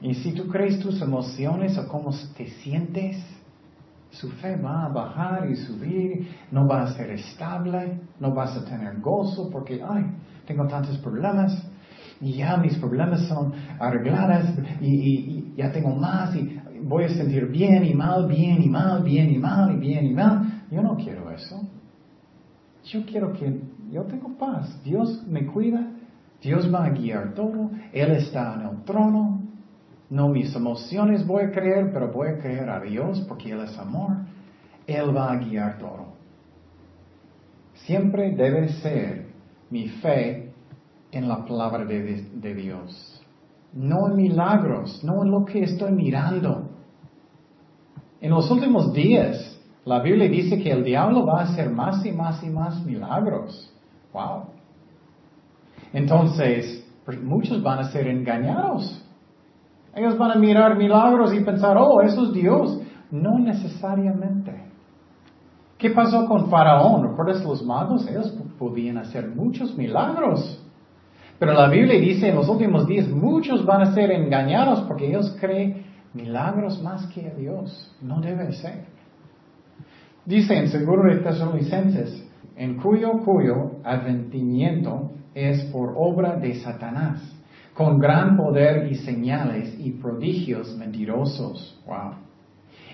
y 0.01 0.13
si 0.13 0.35
tú 0.35 0.47
crees 0.47 0.79
tus 0.79 1.01
emociones 1.01 1.75
o 1.79 1.87
cómo 1.87 2.11
te 2.37 2.49
sientes, 2.61 3.17
su 4.13 4.29
fe 4.29 4.55
va 4.57 4.85
a 4.85 4.89
bajar 4.89 5.49
y 5.49 5.55
subir, 5.55 6.27
no 6.51 6.67
va 6.67 6.83
a 6.83 6.93
ser 6.93 7.11
estable, 7.11 7.99
no 8.19 8.33
vas 8.33 8.55
a 8.57 8.65
tener 8.65 8.99
gozo 8.99 9.49
porque, 9.49 9.81
ay, 9.87 10.05
tengo 10.45 10.67
tantos 10.67 10.97
problemas 10.99 11.51
y 12.21 12.33
ya 12.33 12.57
mis 12.57 12.77
problemas 12.77 13.27
son 13.27 13.53
arreglados 13.79 14.49
y, 14.81 14.87
y 14.87 15.53
ya 15.57 15.71
tengo 15.71 15.95
más 15.95 16.35
y 16.35 16.59
voy 16.83 17.05
a 17.05 17.09
sentir 17.09 17.47
bien 17.47 17.85
y 17.85 17.93
mal, 17.93 18.27
bien 18.27 18.61
y 18.61 18.69
mal, 18.69 19.03
bien 19.03 19.31
y 19.31 19.37
mal 19.37 19.75
y 19.75 19.77
bien 19.77 20.05
y 20.05 20.13
mal. 20.13 20.63
Yo 20.69 20.81
no 20.81 20.95
quiero 20.95 21.29
eso. 21.31 21.61
Yo 22.85 23.05
quiero 23.05 23.33
que 23.33 23.61
yo 23.91 24.03
tengo 24.03 24.37
paz. 24.37 24.79
Dios 24.83 25.23
me 25.27 25.45
cuida, 25.45 25.91
Dios 26.41 26.73
va 26.73 26.85
a 26.85 26.89
guiar 26.89 27.33
todo, 27.33 27.71
Él 27.91 28.11
está 28.11 28.55
en 28.55 28.61
el 28.67 28.83
trono. 28.83 29.42
No 30.13 30.29
mis 30.29 30.55
emociones 30.55 31.25
voy 31.25 31.45
a 31.45 31.51
creer, 31.51 31.91
pero 31.91 32.11
voy 32.11 32.27
a 32.27 32.37
creer 32.37 32.69
a 32.69 32.79
Dios 32.79 33.19
porque 33.27 33.51
Él 33.51 33.61
es 33.61 33.75
amor. 33.79 34.11
Él 34.85 35.17
va 35.17 35.31
a 35.31 35.37
guiar 35.37 35.79
todo. 35.79 36.05
Siempre 37.87 38.29
debe 38.35 38.69
ser 38.73 39.25
mi 39.71 39.87
fe 39.87 40.53
en 41.11 41.27
la 41.27 41.43
palabra 41.43 41.83
de, 41.85 42.53
Dios. 42.53 43.23
No 43.73 44.07
en 44.07 44.15
milagros, 44.15 45.03
no 45.03 45.23
en 45.23 45.31
lo 45.31 45.45
que 45.45 45.63
estoy 45.63 45.91
mirando. 45.91 46.69
En 48.21 48.29
los 48.29 48.51
últimos 48.51 48.93
días, 48.93 49.59
la 49.83 49.99
Biblia 49.99 50.29
dice 50.29 50.61
que 50.61 50.69
el 50.69 50.83
diablo 50.83 51.25
va 51.25 51.39
a 51.39 51.43
hacer 51.45 51.71
más 51.71 52.05
y 52.05 52.11
más 52.11 52.43
y 52.43 52.51
más 52.51 52.85
milagros. 52.85 53.67
Wow. 54.13 54.43
Entonces, 55.91 56.85
muchos 57.23 57.63
van 57.63 57.79
a 57.79 57.91
ser 57.91 58.05
engañados. 58.05 59.03
Ellos 59.95 60.17
van 60.17 60.31
a 60.31 60.35
mirar 60.35 60.77
milagros 60.77 61.33
y 61.33 61.41
pensar, 61.41 61.77
oh, 61.77 62.01
eso 62.01 62.25
es 62.25 62.33
Dios. 62.33 62.79
No 63.11 63.37
necesariamente. 63.37 64.63
¿Qué 65.77 65.89
pasó 65.91 66.25
con 66.27 66.49
Faraón? 66.49 67.09
¿Recuerdas 67.09 67.43
los 67.43 67.63
magos? 67.63 68.07
Ellos 68.07 68.33
podían 68.57 68.97
hacer 68.97 69.27
muchos 69.27 69.77
milagros. 69.77 70.63
Pero 71.37 71.53
la 71.53 71.69
Biblia 71.69 71.99
dice 71.99 72.29
en 72.29 72.35
los 72.35 72.47
últimos 72.47 72.87
días 72.87 73.07
muchos 73.09 73.65
van 73.65 73.81
a 73.81 73.93
ser 73.93 74.11
engañados 74.11 74.81
porque 74.87 75.07
ellos 75.07 75.35
creen 75.39 75.83
milagros 76.13 76.81
más 76.81 77.05
que 77.07 77.27
a 77.27 77.33
Dios. 77.33 77.93
No 78.01 78.21
debe 78.21 78.53
ser. 78.53 78.85
Dice 80.25 80.57
en 80.57 80.69
Seguro 80.69 81.03
de 81.03 81.19
Tesalonicenses 81.19 82.25
en 82.55 82.77
cuyo, 82.77 83.19
cuyo 83.25 83.71
adventimiento 83.83 85.11
es 85.33 85.65
por 85.65 85.93
obra 85.97 86.37
de 86.37 86.55
Satanás, 86.61 87.21
con 87.73 87.99
gran 87.99 88.37
poder 88.37 88.91
y 88.91 88.95
señales 88.95 89.75
y 89.79 89.91
prodigios 89.91 90.75
mentirosos. 90.77 91.79
Wow. 91.87 92.13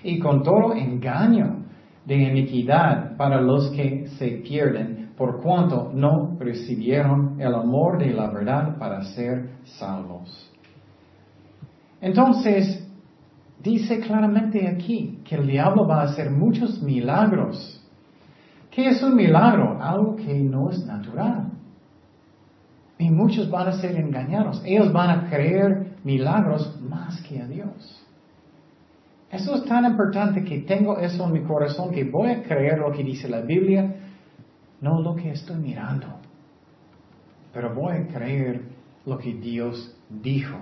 Y 0.02 0.18
con 0.18 0.42
todo 0.42 0.74
engaño 0.74 1.64
de 2.06 2.16
iniquidad 2.16 3.16
para 3.16 3.40
los 3.40 3.70
que 3.70 4.08
se 4.18 4.28
pierden, 4.42 5.10
por 5.16 5.42
cuanto 5.42 5.90
no 5.94 6.36
recibieron 6.38 7.40
el 7.40 7.54
amor 7.54 7.98
de 7.98 8.12
la 8.12 8.30
verdad 8.30 8.78
para 8.78 9.04
ser 9.04 9.50
salvos. 9.64 10.50
Entonces, 12.00 12.88
dice 13.62 14.00
claramente 14.00 14.66
aquí 14.66 15.20
que 15.24 15.34
el 15.34 15.46
diablo 15.46 15.86
va 15.86 16.00
a 16.00 16.04
hacer 16.04 16.30
muchos 16.30 16.82
milagros 16.82 17.80
¿Qué 18.70 18.88
es 18.88 19.02
un 19.02 19.16
milagro? 19.16 19.82
Algo 19.82 20.16
que 20.16 20.32
no 20.38 20.70
es 20.70 20.84
natural. 20.86 21.49
Y 23.00 23.08
muchos 23.08 23.50
van 23.50 23.66
a 23.66 23.72
ser 23.80 23.96
engañados. 23.96 24.62
Ellos 24.62 24.92
van 24.92 25.08
a 25.08 25.30
creer 25.30 25.94
milagros 26.04 26.78
más 26.82 27.22
que 27.22 27.40
a 27.40 27.46
Dios. 27.46 28.06
Eso 29.30 29.54
es 29.54 29.64
tan 29.64 29.86
importante 29.86 30.44
que 30.44 30.58
tengo 30.58 30.98
eso 30.98 31.24
en 31.24 31.32
mi 31.32 31.40
corazón 31.40 31.92
que 31.92 32.04
voy 32.04 32.30
a 32.30 32.42
creer 32.42 32.78
lo 32.78 32.92
que 32.92 33.02
dice 33.02 33.26
la 33.26 33.40
Biblia, 33.40 33.96
no 34.82 35.00
lo 35.00 35.16
que 35.16 35.30
estoy 35.30 35.56
mirando. 35.56 36.08
Pero 37.54 37.74
voy 37.74 37.96
a 37.96 38.06
creer 38.08 38.64
lo 39.06 39.16
que 39.16 39.32
Dios 39.32 39.96
dijo. 40.10 40.58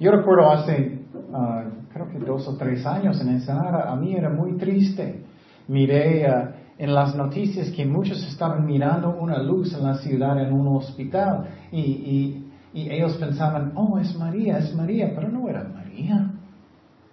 Yo 0.00 0.10
recuerdo 0.10 0.50
hace, 0.50 1.00
ah, 1.34 1.64
creo 1.92 2.08
que 2.08 2.18
dos 2.18 2.48
o 2.48 2.56
tres 2.56 2.86
años 2.86 3.20
en 3.20 3.28
Ensenada, 3.28 3.92
a 3.92 3.96
mí 3.96 4.14
era 4.16 4.30
muy 4.30 4.56
triste. 4.56 5.22
Miré 5.68 6.26
ah, 6.28 6.54
en 6.78 6.94
las 6.94 7.14
noticias 7.14 7.70
que 7.70 7.84
muchos 7.86 8.26
estaban 8.26 8.66
mirando 8.66 9.10
una 9.10 9.38
luz 9.42 9.72
en 9.74 9.84
la 9.84 9.96
ciudad 9.96 10.40
en 10.40 10.52
un 10.52 10.76
hospital 10.76 11.46
y, 11.70 11.80
y, 11.80 12.52
y 12.72 12.90
ellos 12.90 13.14
pensaban, 13.16 13.72
oh, 13.76 13.98
es 13.98 14.16
María, 14.16 14.58
es 14.58 14.74
María, 14.74 15.12
pero 15.14 15.28
no 15.28 15.48
era 15.48 15.62
María. 15.64 16.30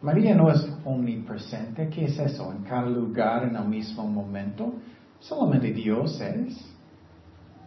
María 0.02 0.34
no 0.34 0.50
es 0.50 0.68
omnipresente. 0.84 1.88
¿Qué 1.90 2.06
es 2.06 2.18
eso? 2.18 2.52
En 2.52 2.64
cada 2.64 2.90
lugar 2.90 3.44
en 3.44 3.56
el 3.56 3.68
mismo 3.68 4.04
momento. 4.08 4.74
Solamente 5.20 5.72
Dios 5.72 6.20
es. 6.20 6.60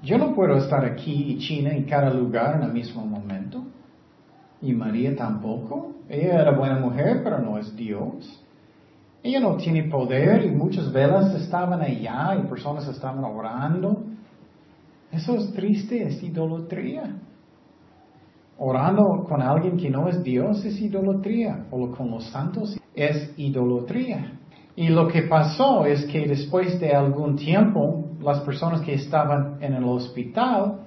Yo 0.03 0.19
no 0.19 0.35
puedo 0.35 0.57
estar 0.57 0.85
aquí 0.85 1.33
y 1.33 1.39
China 1.39 1.71
en 1.71 1.85
cada 1.85 2.13
lugar 2.13 2.57
en 2.57 2.65
el 2.65 2.73
mismo 2.73 3.07
momento. 3.07 3.65
Y 4.61 4.73
María 4.73 5.15
tampoco. 5.15 5.95
Ella 6.09 6.43
era 6.43 6.51
buena 6.51 6.81
mujer, 6.81 7.23
pero 7.23 7.39
no 7.39 7.57
es 7.57 7.75
Dios. 7.77 8.44
Ella 9.25 9.41
no 9.41 9.57
tiene 9.57 9.85
poder 9.85 10.45
y 10.45 10.51
muchas 10.51 10.93
velas 10.93 11.35
estaban 11.35 11.81
allá 11.81 12.37
y 12.39 12.47
personas 12.47 12.87
estaban 12.87 13.25
orando. 13.25 14.05
Eso 15.11 15.37
es 15.37 15.51
triste, 15.55 16.07
es 16.07 16.23
idolatría. 16.23 17.05
Orando 18.59 19.25
con 19.27 19.41
alguien 19.41 19.79
que 19.79 19.89
no 19.89 20.09
es 20.09 20.23
Dios 20.23 20.63
es 20.67 20.79
idolatría, 20.79 21.65
o 21.71 21.91
con 21.93 22.11
los 22.11 22.25
santos 22.25 22.79
es 22.95 23.33
idolatría. 23.39 24.41
Y 24.77 24.89
lo 24.89 25.09
que 25.09 25.23
pasó 25.23 25.87
es 25.87 26.05
que 26.05 26.27
después 26.27 26.79
de 26.79 26.93
algún 26.93 27.37
tiempo, 27.37 28.05
las 28.21 28.41
personas 28.41 28.83
que 28.83 28.93
estaban 28.93 29.57
en 29.63 29.73
el 29.73 29.85
hospital, 29.85 30.81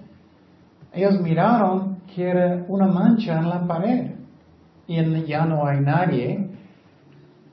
ellos 0.94 1.20
miraron 1.22 2.02
que 2.14 2.24
era 2.24 2.66
una 2.68 2.86
mancha 2.86 3.40
en 3.40 3.50
la 3.50 3.66
pared 3.66 4.12
y 4.86 5.26
ya 5.26 5.44
no 5.46 5.66
hay 5.66 5.82
nadie 5.82 6.47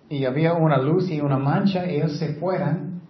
y 0.09 0.25
había 0.25 0.55
una 0.55 0.79
luz 0.79 1.11
y 1.11 1.21
una 1.21 1.39
mancha, 1.39 1.85
ellos 1.85 2.19
se 2.19 2.35
fueron. 2.35 3.01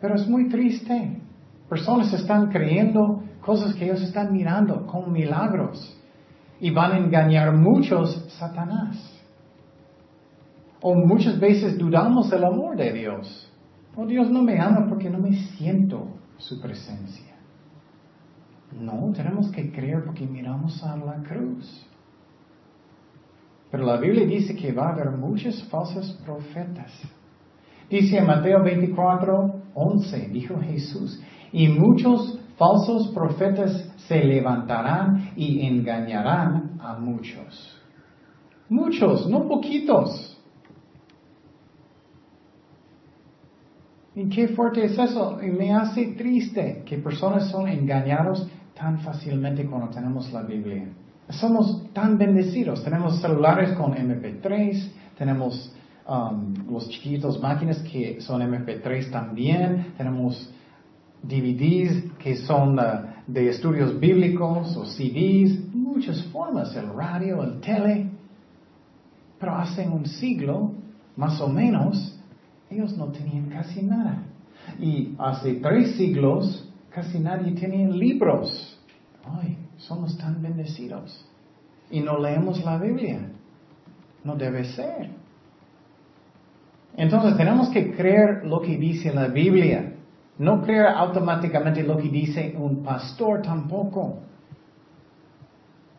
Pero 0.00 0.14
es 0.14 0.28
muy 0.28 0.48
triste. 0.48 1.20
Personas 1.68 2.12
están 2.12 2.50
creyendo 2.50 3.22
cosas 3.40 3.74
que 3.74 3.84
ellos 3.84 4.02
están 4.02 4.32
mirando 4.32 4.86
como 4.86 5.08
milagros. 5.08 5.96
Y 6.60 6.70
van 6.70 6.92
a 6.92 6.98
engañar 6.98 7.52
muchos 7.54 8.26
Satanás. 8.38 8.96
O 10.80 10.94
muchas 10.94 11.38
veces 11.38 11.78
dudamos 11.78 12.30
del 12.30 12.44
amor 12.44 12.76
de 12.76 12.92
Dios. 12.92 13.52
Oh, 13.96 14.06
Dios 14.06 14.30
no 14.30 14.42
me 14.42 14.60
ama 14.60 14.86
porque 14.88 15.10
no 15.10 15.18
me 15.18 15.32
siento 15.32 16.08
su 16.36 16.60
presencia. 16.60 17.34
No, 18.78 19.12
tenemos 19.12 19.50
que 19.50 19.72
creer 19.72 20.04
porque 20.04 20.26
miramos 20.26 20.82
a 20.84 20.96
la 20.96 21.22
cruz. 21.22 21.87
Pero 23.70 23.84
la 23.84 23.98
Biblia 23.98 24.26
dice 24.26 24.56
que 24.56 24.72
va 24.72 24.88
a 24.88 24.92
haber 24.92 25.10
muchos 25.10 25.62
falsos 25.64 26.18
profetas. 26.24 26.90
Dice 27.90 28.18
en 28.18 28.26
Mateo 28.26 28.62
24, 28.62 29.62
11, 29.74 30.28
dijo 30.28 30.58
Jesús, 30.60 31.20
y 31.52 31.68
muchos 31.68 32.38
falsos 32.56 33.08
profetas 33.08 33.90
se 34.08 34.24
levantarán 34.24 35.32
y 35.36 35.66
engañarán 35.66 36.78
a 36.80 36.98
muchos. 36.98 37.76
Muchos, 38.68 39.28
no 39.28 39.46
poquitos. 39.48 40.38
¿Y 44.14 44.28
qué 44.28 44.48
fuerte 44.48 44.84
es 44.84 44.98
eso? 44.98 45.38
Y 45.42 45.50
me 45.50 45.72
hace 45.72 46.06
triste 46.14 46.82
que 46.84 46.98
personas 46.98 47.50
son 47.50 47.68
engañados 47.68 48.48
tan 48.74 48.98
fácilmente 49.00 49.64
cuando 49.64 49.88
tenemos 49.90 50.32
la 50.32 50.42
Biblia. 50.42 50.88
Somos 51.30 51.92
tan 51.92 52.16
bendecidos. 52.16 52.82
Tenemos 52.82 53.20
celulares 53.20 53.72
con 53.76 53.92
MP3, 53.94 54.90
tenemos 55.18 55.72
um, 56.08 56.54
los 56.72 56.88
chiquitos 56.88 57.40
máquinas 57.40 57.78
que 57.82 58.20
son 58.20 58.40
MP3 58.40 59.10
también, 59.10 59.92
tenemos 59.96 60.50
DVDs 61.22 62.12
que 62.18 62.36
son 62.36 62.78
uh, 62.78 62.82
de 63.26 63.50
estudios 63.50 64.00
bíblicos 64.00 64.74
o 64.76 64.86
CDs, 64.86 65.74
muchas 65.74 66.22
formas, 66.32 66.74
el 66.76 66.88
radio, 66.88 67.42
el 67.42 67.60
tele. 67.60 68.08
Pero 69.38 69.54
hace 69.56 69.86
un 69.86 70.06
siglo, 70.06 70.72
más 71.14 71.40
o 71.42 71.48
menos, 71.48 72.18
ellos 72.70 72.96
no 72.96 73.08
tenían 73.08 73.50
casi 73.50 73.82
nada. 73.82 74.22
Y 74.80 75.14
hace 75.18 75.54
tres 75.54 75.96
siglos, 75.96 76.66
casi 76.88 77.18
nadie 77.18 77.52
tenía 77.52 77.88
libros. 77.88 78.78
Ay, 79.24 79.58
somos 79.78 80.16
tan 80.18 80.42
bendecidos. 80.42 81.24
Y 81.90 82.00
no 82.00 82.18
leemos 82.18 82.62
la 82.64 82.78
Biblia. 82.78 83.30
No 84.24 84.36
debe 84.36 84.64
ser. 84.64 85.10
Entonces 86.96 87.36
tenemos 87.36 87.68
que 87.70 87.94
creer 87.94 88.44
lo 88.44 88.60
que 88.60 88.76
dice 88.76 89.12
la 89.12 89.28
Biblia. 89.28 89.94
No 90.38 90.62
creer 90.62 90.86
automáticamente 90.86 91.82
lo 91.82 91.96
que 91.96 92.08
dice 92.08 92.54
un 92.58 92.82
pastor 92.82 93.42
tampoco. 93.42 94.20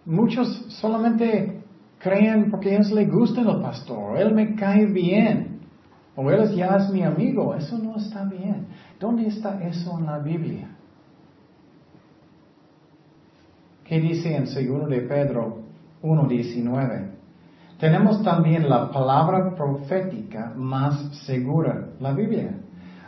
Muchos 0.06 0.48
solamente 0.70 1.62
creen 2.00 2.50
porque 2.50 2.72
a 2.72 2.76
ellos 2.76 2.92
les 2.92 3.12
gusta 3.12 3.42
el 3.42 3.62
pastor, 3.62 4.18
él 4.18 4.34
me 4.34 4.56
cae 4.56 4.86
bien, 4.86 5.60
o 6.15 6.32
él 6.32 6.56
ya 6.56 6.78
es 6.78 6.89
mi 6.89 7.04
amigo. 7.04 7.54
Eso 7.54 7.78
no 7.78 7.98
está 7.98 8.24
bien. 8.24 8.68
¿Dónde 9.00 9.28
está 9.28 9.62
eso 9.63 9.98
en 10.00 10.06
la 10.06 10.20
Biblia? 10.20 10.70
¿Qué 13.89 13.99
dice 13.99 14.36
en 14.36 14.45
2 14.45 14.88
de 14.88 15.02
Pedro 15.02 15.63
1.19? 16.04 17.10
Tenemos 17.80 18.23
también 18.23 18.69
la 18.69 18.91
palabra 18.91 19.56
profética 19.56 20.54
más 20.56 20.95
segura, 21.25 21.89
la 21.99 22.13
Biblia 22.13 22.52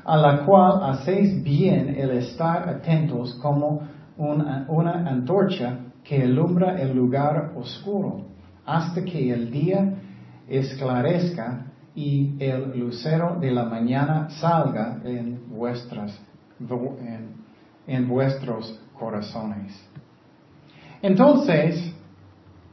a 0.03 0.17
la 0.17 0.45
cual 0.45 0.81
hacéis 0.91 1.43
bien 1.43 1.89
el 1.89 2.09
estar 2.11 2.67
atentos 2.67 3.37
como 3.41 3.81
una, 4.17 5.07
antorcha 5.07 5.77
que 6.03 6.23
alumbra 6.23 6.81
el 6.81 6.95
lugar 6.95 7.51
oscuro, 7.55 8.25
hasta 8.65 9.03
que 9.03 9.31
el 9.31 9.51
día 9.51 9.93
esclarezca 10.47 11.65
y 11.93 12.35
el 12.39 12.79
lucero 12.79 13.37
de 13.39 13.51
la 13.51 13.65
mañana 13.65 14.29
salga 14.29 14.99
vuestras, 15.49 16.19
en 17.87 18.07
vuestros 18.07 18.79
corazones. 18.97 19.90
Entonces, 21.01 21.93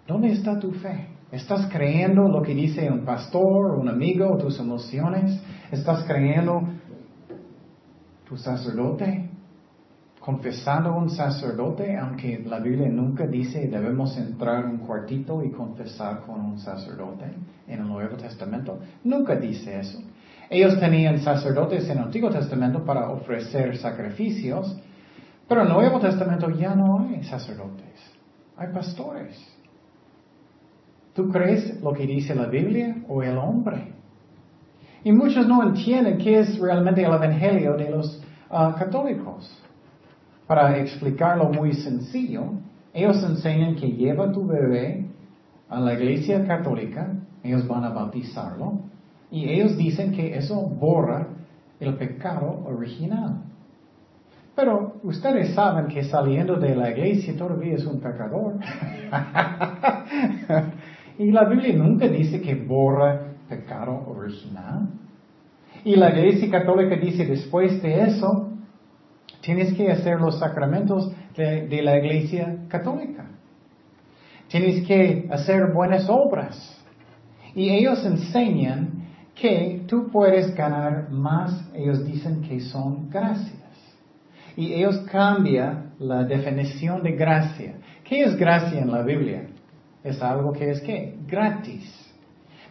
¿dónde 0.06 0.32
está 0.32 0.58
tu 0.58 0.72
fe? 0.72 1.08
¿Estás 1.32 1.66
creyendo 1.70 2.28
lo 2.28 2.42
que 2.42 2.54
dice 2.54 2.90
un 2.90 3.04
pastor, 3.04 3.78
un 3.78 3.88
amigo, 3.88 4.36
tus 4.38 4.58
emociones? 4.58 5.42
¿Estás 5.70 6.04
creyendo 6.04 6.62
tu 8.28 8.36
sacerdote, 8.36 9.30
confesando 10.20 10.94
un 10.94 11.08
sacerdote, 11.08 11.96
aunque 11.96 12.38
la 12.44 12.58
Biblia 12.58 12.88
nunca 12.90 13.26
dice 13.26 13.66
debemos 13.68 14.16
entrar 14.18 14.64
en 14.64 14.72
un 14.72 14.78
cuartito 14.78 15.42
y 15.42 15.50
confesar 15.50 16.20
con 16.26 16.40
un 16.40 16.58
sacerdote 16.58 17.24
en 17.66 17.80
el 17.80 17.88
Nuevo 17.88 18.16
Testamento, 18.16 18.78
nunca 19.04 19.36
dice 19.36 19.80
eso. 19.80 19.98
Ellos 20.50 20.78
tenían 20.78 21.20
sacerdotes 21.20 21.84
en 21.88 21.98
el 21.98 22.04
Antiguo 22.04 22.28
Testamento 22.28 22.84
para 22.84 23.08
ofrecer 23.08 23.78
sacrificios, 23.78 24.78
pero 25.48 25.62
en 25.62 25.68
el 25.68 25.72
Nuevo 25.72 25.98
Testamento 25.98 26.50
ya 26.50 26.74
no 26.74 27.08
hay 27.08 27.24
sacerdotes, 27.24 28.17
hay 28.58 28.68
pastores. 28.72 29.38
¿Tú 31.14 31.28
crees 31.30 31.80
lo 31.80 31.92
que 31.92 32.06
dice 32.06 32.34
la 32.34 32.46
Biblia 32.46 32.96
o 33.08 33.22
el 33.22 33.38
hombre? 33.38 33.92
Y 35.04 35.12
muchos 35.12 35.46
no 35.46 35.62
entienden 35.62 36.18
qué 36.18 36.40
es 36.40 36.58
realmente 36.58 37.02
el 37.02 37.12
Evangelio 37.12 37.76
de 37.76 37.90
los 37.90 38.20
ah, 38.50 38.74
católicos. 38.78 39.50
Para 40.46 40.78
explicarlo 40.78 41.50
muy 41.50 41.72
sencillo, 41.72 42.52
ellos 42.92 43.22
enseñan 43.22 43.76
que 43.76 43.92
lleva 43.92 44.32
tu 44.32 44.46
bebé 44.46 45.06
a 45.68 45.78
la 45.78 45.94
iglesia 45.94 46.44
católica, 46.46 47.14
ellos 47.42 47.66
van 47.68 47.84
a 47.84 47.90
bautizarlo, 47.90 48.80
y 49.30 49.48
ellos 49.48 49.76
dicen 49.76 50.12
que 50.12 50.36
eso 50.36 50.60
borra 50.60 51.28
el 51.78 51.94
pecado 51.94 52.64
original. 52.66 53.42
Pero 54.58 54.98
ustedes 55.04 55.54
saben 55.54 55.86
que 55.86 56.02
saliendo 56.02 56.56
de 56.56 56.74
la 56.74 56.90
iglesia 56.90 57.36
todavía 57.36 57.76
es 57.76 57.86
un 57.86 58.00
pecador. 58.00 58.54
y 61.16 61.30
la 61.30 61.44
Biblia 61.44 61.76
nunca 61.76 62.08
dice 62.08 62.40
que 62.40 62.56
borra 62.56 63.34
pecado 63.48 64.04
original. 64.08 64.88
Y 65.84 65.94
la 65.94 66.10
iglesia 66.10 66.50
católica 66.50 66.96
dice, 66.96 67.24
después 67.24 67.80
de 67.80 68.02
eso, 68.02 68.48
tienes 69.42 69.74
que 69.74 69.92
hacer 69.92 70.20
los 70.20 70.40
sacramentos 70.40 71.12
de, 71.36 71.80
la 71.80 71.96
iglesia 71.96 72.56
católica. 72.66 73.26
Tienes 74.48 74.84
que 74.88 75.28
hacer 75.30 75.72
buenas 75.72 76.10
obras. 76.10 76.82
Y 77.54 77.70
ellos 77.70 78.04
enseñan 78.04 79.06
que 79.36 79.84
tú 79.86 80.10
puedes 80.10 80.52
ganar 80.56 81.12
más, 81.12 81.70
ellos 81.76 82.04
dicen 82.04 82.42
que 82.42 82.58
son 82.58 83.08
gracias. 83.08 83.67
Y 84.58 84.74
ellos 84.74 84.98
cambian 85.08 85.92
la 86.00 86.24
definición 86.24 87.04
de 87.04 87.12
gracia. 87.12 87.76
¿Qué 88.02 88.24
es 88.24 88.34
gracia 88.34 88.80
en 88.80 88.90
la 88.90 89.02
Biblia? 89.02 89.46
Es 90.02 90.20
algo 90.20 90.52
que 90.52 90.72
es 90.72 90.80
qué? 90.80 91.16
Gratis. 91.28 91.88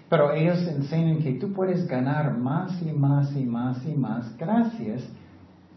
Pero 0.09 0.33
ellos 0.33 0.67
enseñan 0.67 1.19
que 1.19 1.35
tú 1.35 1.53
puedes 1.53 1.87
ganar 1.87 2.37
más 2.37 2.81
y 2.81 2.91
más 2.91 3.33
y 3.37 3.45
más 3.45 3.85
y 3.85 3.93
más 3.93 4.37
gracias 4.37 5.09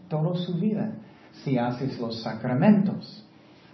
toda 0.09 0.35
su 0.35 0.55
vida 0.55 0.95
si 1.31 1.57
haces 1.57 1.97
los 1.97 2.21
sacramentos. 2.21 3.25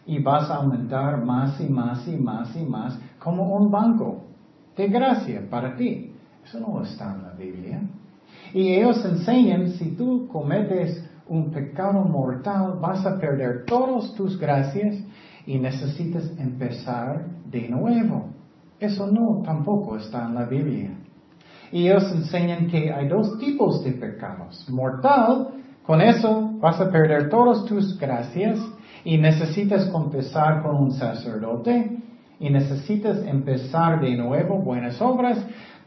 Y 0.06 0.19
vas 0.19 0.47
a 0.52 0.58
aumentar 0.58 1.26
más 1.26 1.60
y 1.60 1.67
más 1.67 2.08
y 2.08 2.17
más 2.17 2.56
y 2.56 2.63
más 2.63 3.00
como 3.17 3.56
un 3.56 3.71
banco 3.71 4.26
de 4.76 4.88
gracia 4.89 5.41
para 5.50 5.76
ti. 5.76 6.12
Eso 6.45 6.60
no 6.60 6.84
está 6.84 7.15
en 7.15 7.23
la 7.23 7.32
Biblia. 7.32 7.82
Y 8.54 8.73
ellos 8.73 9.04
enseñan, 9.04 9.69
si 9.71 9.95
tú 9.95 10.28
cometes 10.28 11.04
un 11.30 11.52
pecado 11.52 12.04
mortal, 12.04 12.78
vas 12.80 13.06
a 13.06 13.20
perder 13.20 13.66
todas 13.66 14.13
tus 14.13 14.40
gracias 14.40 14.96
y 15.46 15.60
necesitas 15.60 16.30
empezar 16.38 17.26
de 17.46 17.70
nuevo. 17.70 18.30
Eso 18.80 19.08
no 19.08 19.42
tampoco 19.44 19.98
está 19.98 20.26
en 20.26 20.36
la 20.36 20.46
Biblia. 20.46 20.92
Y 21.72 21.88
ellos 21.88 22.12
enseñan 22.13 22.68
que 22.68 22.92
hay 22.92 23.08
dos 23.08 23.38
tipos 23.40 23.84
de 23.84 23.92
pecados. 23.94 24.68
Mortal, 24.70 25.50
con 25.84 26.02
eso 26.02 26.52
vas 26.60 26.80
a 26.80 26.90
perder 26.92 27.30
todas 27.30 27.66
tus 27.66 27.98
gracias 27.98 28.60
y 29.04 29.18
necesitas 29.18 29.86
confesar 29.86 30.62
con 30.62 30.76
un 30.76 30.92
sacerdote 30.92 31.98
y 32.40 32.50
necesitas 32.50 33.20
empezar 33.26 34.00
de 34.00 34.16
nuevo 34.16 34.60
buenas 34.60 35.02
obras 35.02 35.40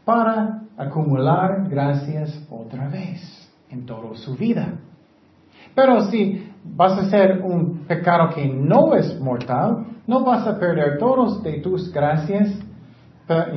para 0.03 0.63
acumular 0.77 1.67
gracias 1.69 2.45
otra 2.49 2.89
vez 2.89 3.21
en 3.69 3.85
toda 3.85 4.15
su 4.17 4.35
vida. 4.35 4.73
Pero 5.75 6.09
si 6.09 6.51
vas 6.63 6.93
a 6.93 7.01
hacer 7.01 7.41
un 7.43 7.85
pecado 7.87 8.29
que 8.33 8.47
no 8.47 8.95
es 8.95 9.19
mortal, 9.19 9.85
no 10.07 10.23
vas 10.23 10.45
a 10.47 10.59
perder 10.59 10.97
todos 10.97 11.41
tus 11.63 11.91
gracias 11.91 12.53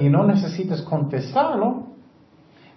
y 0.00 0.08
no 0.08 0.26
necesitas 0.26 0.82
confesarlo, 0.82 1.88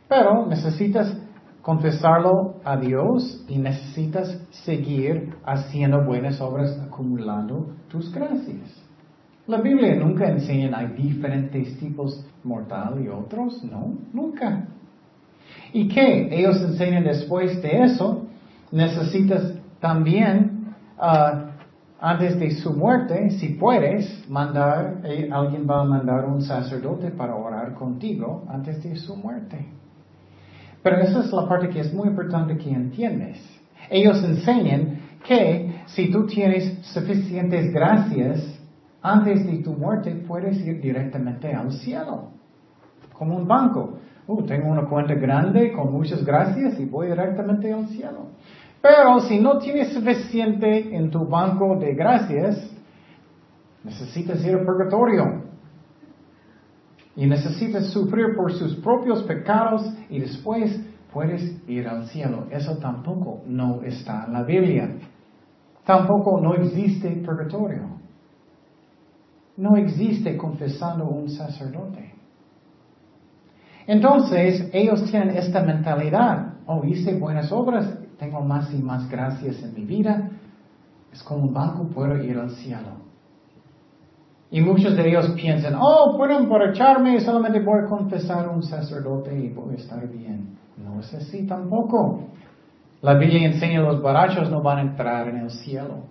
pero 0.08 0.45
necesitas 0.47 1.15
confesarlo 1.62 2.56
a 2.63 2.78
Dios 2.78 3.43
y 3.47 3.58
necesitas 3.58 4.39
seguir 4.65 5.36
haciendo 5.45 6.04
buenas 6.06 6.39
obras 6.41 6.80
acumulando 6.80 7.76
tus 7.89 8.12
gracias. 8.13 8.88
La 9.47 9.62
Biblia 9.62 9.95
nunca 9.95 10.30
enseña 10.30 10.78
hay 10.78 10.88
diferentes 10.88 11.78
tipos 11.78 12.26
mortal 12.43 13.02
y 13.04 13.10
otros, 13.10 13.63
no, 13.63 13.95
nunca. 14.13 14.65
¿Y 15.71 15.88
qué? 15.88 16.30
Ellos 16.32 16.62
enseñan 16.62 17.04
después 17.04 17.62
de 17.62 17.84
eso, 17.84 18.28
necesitas 18.71 19.53
también, 19.80 20.73
ah, 20.97 21.51
antes 21.99 22.39
de 22.39 22.51
su 22.51 22.73
muerte, 22.73 23.32
si 23.32 23.49
puedes, 23.49 24.30
mandar, 24.30 25.01
eh, 25.03 25.30
alguien 25.32 25.67
va 25.69 25.82
a 25.82 25.84
mandar 25.84 26.25
un 26.25 26.41
sacerdote 26.41 27.10
para 27.10 27.36
orar 27.36 27.73
contigo 27.73 28.45
antes 28.49 28.84
de 28.84 28.95
su 28.95 29.15
muerte. 29.15 29.65
Pero 30.84 31.01
esa 31.01 31.21
es 31.21 31.32
la 31.34 31.47
parte 31.47 31.69
que 31.69 31.80
es 31.80 31.93
muy 31.93 32.08
importante 32.08 32.58
que 32.58 32.69
entiendes. 32.69 33.38
Ellos 33.89 34.23
enseñan 34.23 34.99
que 35.25 35.82
si 35.88 36.12
tú 36.12 36.27
tienes 36.27 36.86
suficientes 36.88 37.73
gracias 37.73 38.58
antes 39.01 39.45
de 39.45 39.58
tu 39.60 39.73
muerte 39.73 40.12
puedes 40.27 40.60
ir 40.65 40.82
directamente 40.82 41.53
al 41.53 41.71
cielo, 41.71 42.30
como 43.13 43.38
un 43.38 43.47
banco. 43.47 43.97
Uh, 44.27 44.43
tengo 44.43 44.69
una 44.69 44.85
cuenta 44.85 45.13
grande 45.15 45.71
con 45.71 45.91
muchas 45.91 46.23
gracias 46.23 46.79
y 46.79 46.85
voy 46.85 47.07
directamente 47.07 47.71
al 47.71 47.87
cielo. 47.87 48.27
Pero 48.81 49.19
si 49.21 49.39
no 49.39 49.57
tienes 49.57 49.93
suficiente 49.93 50.95
en 50.95 51.09
tu 51.09 51.25
banco 51.25 51.77
de 51.77 51.93
gracias, 51.95 52.69
necesitas 53.83 54.43
ir 54.45 54.55
al 54.55 54.65
purgatorio. 54.65 55.43
Y 57.15 57.25
necesitas 57.25 57.87
sufrir 57.87 58.35
por 58.35 58.53
sus 58.53 58.75
propios 58.75 59.23
pecados 59.23 59.91
y 60.09 60.19
después 60.19 60.79
puedes 61.11 61.57
ir 61.67 61.87
al 61.87 62.05
cielo. 62.07 62.45
Eso 62.51 62.77
tampoco 62.77 63.41
no 63.47 63.81
está 63.81 64.25
en 64.27 64.33
la 64.33 64.43
Biblia. 64.43 64.97
Tampoco 65.85 66.39
no 66.39 66.53
existe 66.53 67.09
purgatorio 67.25 67.97
no 69.57 69.75
existe 69.75 70.37
confesando 70.37 71.05
un 71.05 71.29
sacerdote. 71.29 72.13
Entonces, 73.88 74.69
ellos 74.73 75.04
tienen 75.10 75.30
esta 75.38 75.62
mentalidad. 75.63 76.56
Oh, 76.65 76.84
hice 76.84 77.17
buenas 77.17 77.52
obras, 77.54 77.97
tengo 78.19 78.41
más 78.41 78.71
y 78.73 78.82
más 78.82 79.10
gracias 79.10 79.63
en 79.63 79.73
mi 79.73 79.86
vida. 79.86 80.30
Es 81.12 81.23
como 81.23 81.45
un 81.45 81.54
banco, 81.54 81.88
puedo 81.88 82.21
ir 82.21 82.38
al 82.38 82.52
cielo. 82.52 83.08
Y 84.52 84.62
muchos 84.62 84.95
de 84.95 85.08
ellos 85.08 85.32
piensan, 85.36 85.76
oh, 85.80 86.15
pueden 86.17 86.43
emborracharme, 86.43 87.19
solamente 87.21 87.60
voy 87.62 87.80
a 87.84 87.88
confesar 87.88 88.47
un 88.50 88.63
sacerdote 88.63 89.38
y 89.38 89.50
voy 89.50 89.76
a 89.76 89.78
estar 89.78 90.06
bien. 90.08 90.58
No 90.78 91.00
es 91.00 91.13
así 91.13 91.45
tampoco. 91.47 92.28
La 93.02 93.13
Biblia 93.13 93.47
enseña 93.47 93.80
que 93.82 93.88
los 93.88 94.02
borrachos 94.02 94.50
no 94.50 94.62
van 94.62 94.78
a 94.78 94.82
entrar 94.82 95.30
en 95.30 95.38
el 95.38 95.50
cielo. 95.50 96.04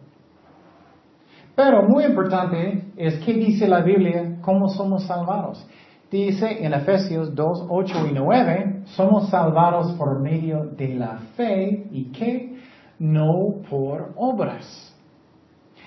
Pero 1.54 1.82
muy 1.88 2.04
importante 2.04 2.84
es 2.96 3.18
qué 3.24 3.32
dice 3.32 3.66
la 3.66 3.80
Biblia, 3.80 4.38
cómo 4.42 4.68
somos 4.68 5.04
salvados. 5.04 5.66
Dice 6.10 6.64
en 6.64 6.72
Efesios 6.72 7.34
2, 7.34 7.66
8 7.68 8.06
y 8.10 8.14
9, 8.14 8.82
somos 8.86 9.28
salvados 9.28 9.92
por 9.92 10.20
medio 10.20 10.66
de 10.66 10.94
la 10.94 11.18
fe 11.36 11.88
y 11.90 12.04
que 12.12 12.56
no 12.98 13.56
por 13.68 14.12
obras. 14.16 14.94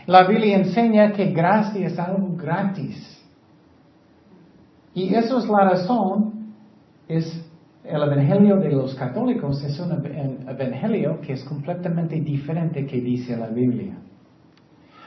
La 0.05 0.25
Biblia 0.27 0.58
enseña 0.58 1.13
que 1.13 1.32
gracia 1.32 1.88
es 1.88 1.97
algo 1.97 2.36
gratis. 2.36 3.17
Y 4.93 5.13
eso 5.13 5.39
es 5.39 5.47
la 5.47 5.69
razón, 5.69 6.53
es 7.08 7.45
el 7.84 8.03
evangelio 8.03 8.58
de 8.58 8.71
los 8.71 8.93
católicos 8.95 9.63
es 9.63 9.79
un 9.79 9.91
evangelio 10.47 11.21
que 11.21 11.34
es 11.34 11.43
completamente 11.43 12.19
diferente 12.19 12.86
que 12.86 12.99
dice 12.99 13.38
la 13.38 13.47
Biblia. 13.47 13.95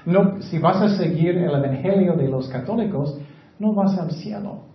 No, 0.05 0.42
si 0.42 0.59
vas 0.59 0.83
a 0.83 0.96
seguir 0.96 1.37
el 1.38 1.55
Evangelio 1.55 2.16
de 2.16 2.29
los 2.29 2.48
católicos, 2.48 3.16
no 3.61 3.72
vas 3.72 3.96
al 3.98 4.11
cielo. 4.11 4.71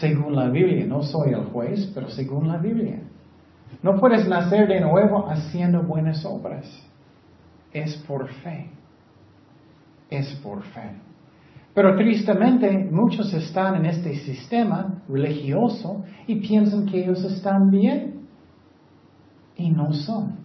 Según 0.00 0.36
la 0.36 0.48
Biblia, 0.48 0.86
no 0.86 1.02
soy 1.02 1.32
el 1.32 1.44
juez, 1.46 1.90
pero 1.94 2.08
según 2.10 2.48
la 2.48 2.58
Biblia. 2.58 3.00
No 3.82 3.98
puedes 3.98 4.28
nacer 4.28 4.68
de 4.68 4.80
nuevo 4.80 5.28
haciendo 5.28 5.82
buenas 5.82 6.24
obras. 6.24 6.66
Es 7.72 7.96
por 8.06 8.28
fe. 8.28 8.70
Es 10.10 10.34
por 10.42 10.62
fe. 10.62 10.90
Pero 11.74 11.96
tristemente 11.96 12.88
muchos 12.90 13.32
están 13.34 13.76
en 13.76 13.86
este 13.86 14.16
sistema 14.16 15.02
religioso 15.08 16.04
y 16.26 16.36
piensan 16.36 16.86
que 16.86 17.04
ellos 17.04 17.22
están 17.24 17.70
bien. 17.70 18.26
Y 19.56 19.70
no 19.70 19.92
son. 19.92 20.36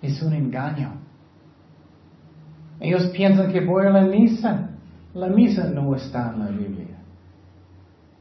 Es 0.00 0.22
un 0.22 0.32
engaño. 0.32 0.94
Ellos 2.78 3.08
piensan 3.08 3.52
que 3.52 3.60
voy 3.60 3.86
a 3.86 3.90
la 3.90 4.02
misa. 4.02 4.70
La 5.12 5.28
misa 5.28 5.64
no 5.68 5.94
está 5.94 6.32
en 6.34 6.38
la 6.38 6.50
Biblia. 6.50 6.99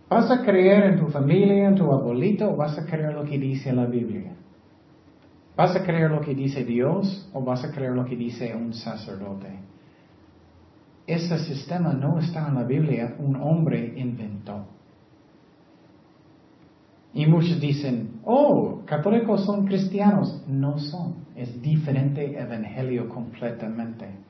¿Vas 0.09 0.31
a 0.31 0.41
creer 0.41 0.83
en 0.85 0.99
tu 0.99 1.07
familia, 1.07 1.67
en 1.67 1.75
tu 1.75 1.91
abuelito, 1.91 2.51
o 2.51 2.55
vas 2.55 2.77
a 2.77 2.85
creer 2.85 3.13
lo 3.13 3.23
que 3.23 3.37
dice 3.37 3.71
la 3.71 3.85
Biblia? 3.85 4.31
¿Vas 5.55 5.75
a 5.75 5.83
creer 5.83 6.09
lo 6.09 6.21
que 6.21 6.33
dice 6.33 6.63
Dios 6.63 7.29
o 7.33 7.41
vas 7.43 7.63
a 7.63 7.71
creer 7.71 7.91
lo 7.91 8.05
que 8.05 8.15
dice 8.15 8.55
un 8.55 8.73
sacerdote? 8.73 9.59
Ese 11.05 11.37
sistema 11.39 11.93
no 11.93 12.19
está 12.19 12.47
en 12.47 12.55
la 12.55 12.63
Biblia, 12.63 13.15
un 13.19 13.35
hombre 13.35 13.93
inventó. 13.97 14.65
Y 17.13 17.25
muchos 17.25 17.59
dicen, 17.59 18.19
oh, 18.23 18.81
católicos 18.85 19.45
son 19.45 19.65
cristianos. 19.65 20.43
No 20.47 20.77
son. 20.77 21.25
Es 21.35 21.61
diferente 21.61 22.39
evangelio 22.39 23.09
completamente 23.09 24.29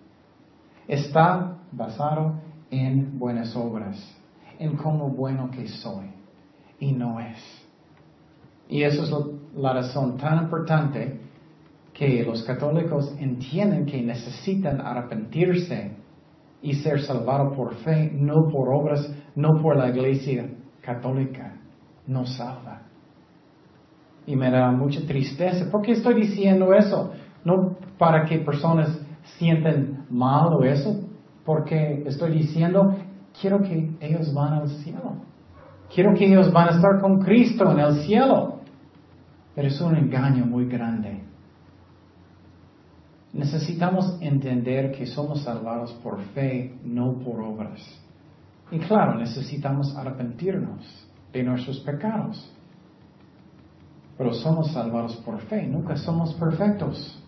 está 0.89 1.55
basado 1.71 2.33
en 2.71 3.19
buenas 3.19 3.55
obras, 3.55 3.95
en 4.59 4.75
cómo 4.75 5.09
bueno 5.09 5.49
que 5.49 5.67
soy. 5.67 6.07
Y 6.79 6.91
no 6.91 7.19
es. 7.19 7.37
Y 8.67 8.83
eso 8.83 9.03
es 9.03 9.55
la 9.55 9.73
razón 9.73 10.17
tan 10.17 10.43
importante 10.43 11.19
que 11.93 12.23
los 12.23 12.43
católicos 12.43 13.13
entienden 13.19 13.85
que 13.85 14.01
necesitan 14.01 14.79
arrepentirse 14.79 15.91
y 16.61 16.73
ser 16.75 17.01
salvados 17.01 17.55
por 17.55 17.75
fe, 17.75 18.11
no 18.13 18.47
por 18.49 18.69
obras, 18.69 19.11
no 19.35 19.61
por 19.61 19.77
la 19.77 19.89
iglesia 19.89 20.49
católica. 20.81 21.55
No 22.07 22.25
salva. 22.25 22.83
Y 24.25 24.35
me 24.35 24.49
da 24.51 24.71
mucha 24.71 25.05
tristeza. 25.05 25.69
¿Por 25.71 25.81
qué 25.81 25.93
estoy 25.93 26.15
diciendo 26.15 26.73
eso? 26.73 27.11
No 27.43 27.77
para 27.97 28.25
que 28.25 28.39
personas 28.39 28.99
sienten 29.37 30.05
mal 30.09 30.53
o 30.53 30.63
eso, 30.63 31.03
porque 31.45 32.03
estoy 32.05 32.31
diciendo, 32.31 32.95
quiero 33.39 33.61
que 33.61 33.91
ellos 33.99 34.33
van 34.33 34.53
al 34.53 34.69
cielo. 34.69 35.17
Quiero 35.93 36.13
que 36.13 36.25
ellos 36.25 36.51
van 36.53 36.69
a 36.69 36.75
estar 36.75 36.99
con 37.01 37.19
Cristo 37.19 37.71
en 37.71 37.79
el 37.79 38.03
cielo. 38.05 38.59
Pero 39.55 39.67
es 39.67 39.81
un 39.81 39.95
engaño 39.95 40.45
muy 40.45 40.67
grande. 40.67 41.23
Necesitamos 43.33 44.17
entender 44.21 44.91
que 44.91 45.05
somos 45.05 45.43
salvados 45.43 45.93
por 46.03 46.21
fe, 46.33 46.75
no 46.83 47.13
por 47.19 47.41
obras. 47.41 47.79
Y 48.71 48.79
claro, 48.79 49.15
necesitamos 49.15 49.95
arrepentirnos 49.95 51.07
de 51.31 51.43
nuestros 51.43 51.79
pecados. 51.81 52.51
Pero 54.17 54.33
somos 54.33 54.71
salvados 54.71 55.15
por 55.17 55.39
fe, 55.41 55.65
nunca 55.67 55.95
somos 55.95 56.33
perfectos. 56.33 57.23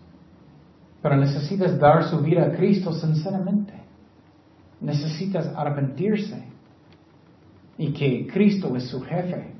Pero 1.00 1.16
necesitas 1.16 1.78
dar 1.78 2.04
su 2.04 2.18
vida 2.20 2.46
a 2.46 2.52
Cristo 2.52 2.92
sinceramente. 2.92 3.81
Necesitas 4.82 5.46
arrepentirse. 5.56 6.42
Y 7.78 7.92
que 7.92 8.26
Cristo 8.26 8.76
es 8.76 8.88
su 8.88 9.00
jefe. 9.00 9.52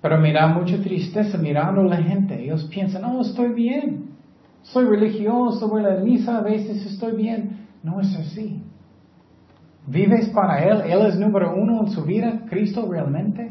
Pero 0.00 0.18
me 0.18 0.32
da 0.32 0.46
mucha 0.46 0.80
tristeza 0.80 1.36
mirando 1.36 1.82
a 1.82 1.84
la 1.84 1.96
gente. 1.98 2.42
Ellos 2.42 2.64
piensan, 2.64 3.04
oh, 3.04 3.20
estoy 3.20 3.52
bien. 3.52 4.10
Soy 4.62 4.84
religioso, 4.84 5.68
voy 5.68 5.84
a 5.84 5.88
la 5.88 6.00
misa, 6.00 6.38
a 6.38 6.42
veces 6.42 6.84
estoy 6.86 7.16
bien. 7.16 7.66
No 7.82 8.00
es 8.00 8.14
así. 8.16 8.62
¿Vives 9.86 10.28
para 10.28 10.62
Él? 10.62 10.82
¿Él 10.90 11.06
es 11.06 11.18
número 11.18 11.54
uno 11.54 11.82
en 11.82 11.90
su 11.90 12.04
vida? 12.04 12.42
¿Cristo 12.48 12.86
realmente? 12.90 13.50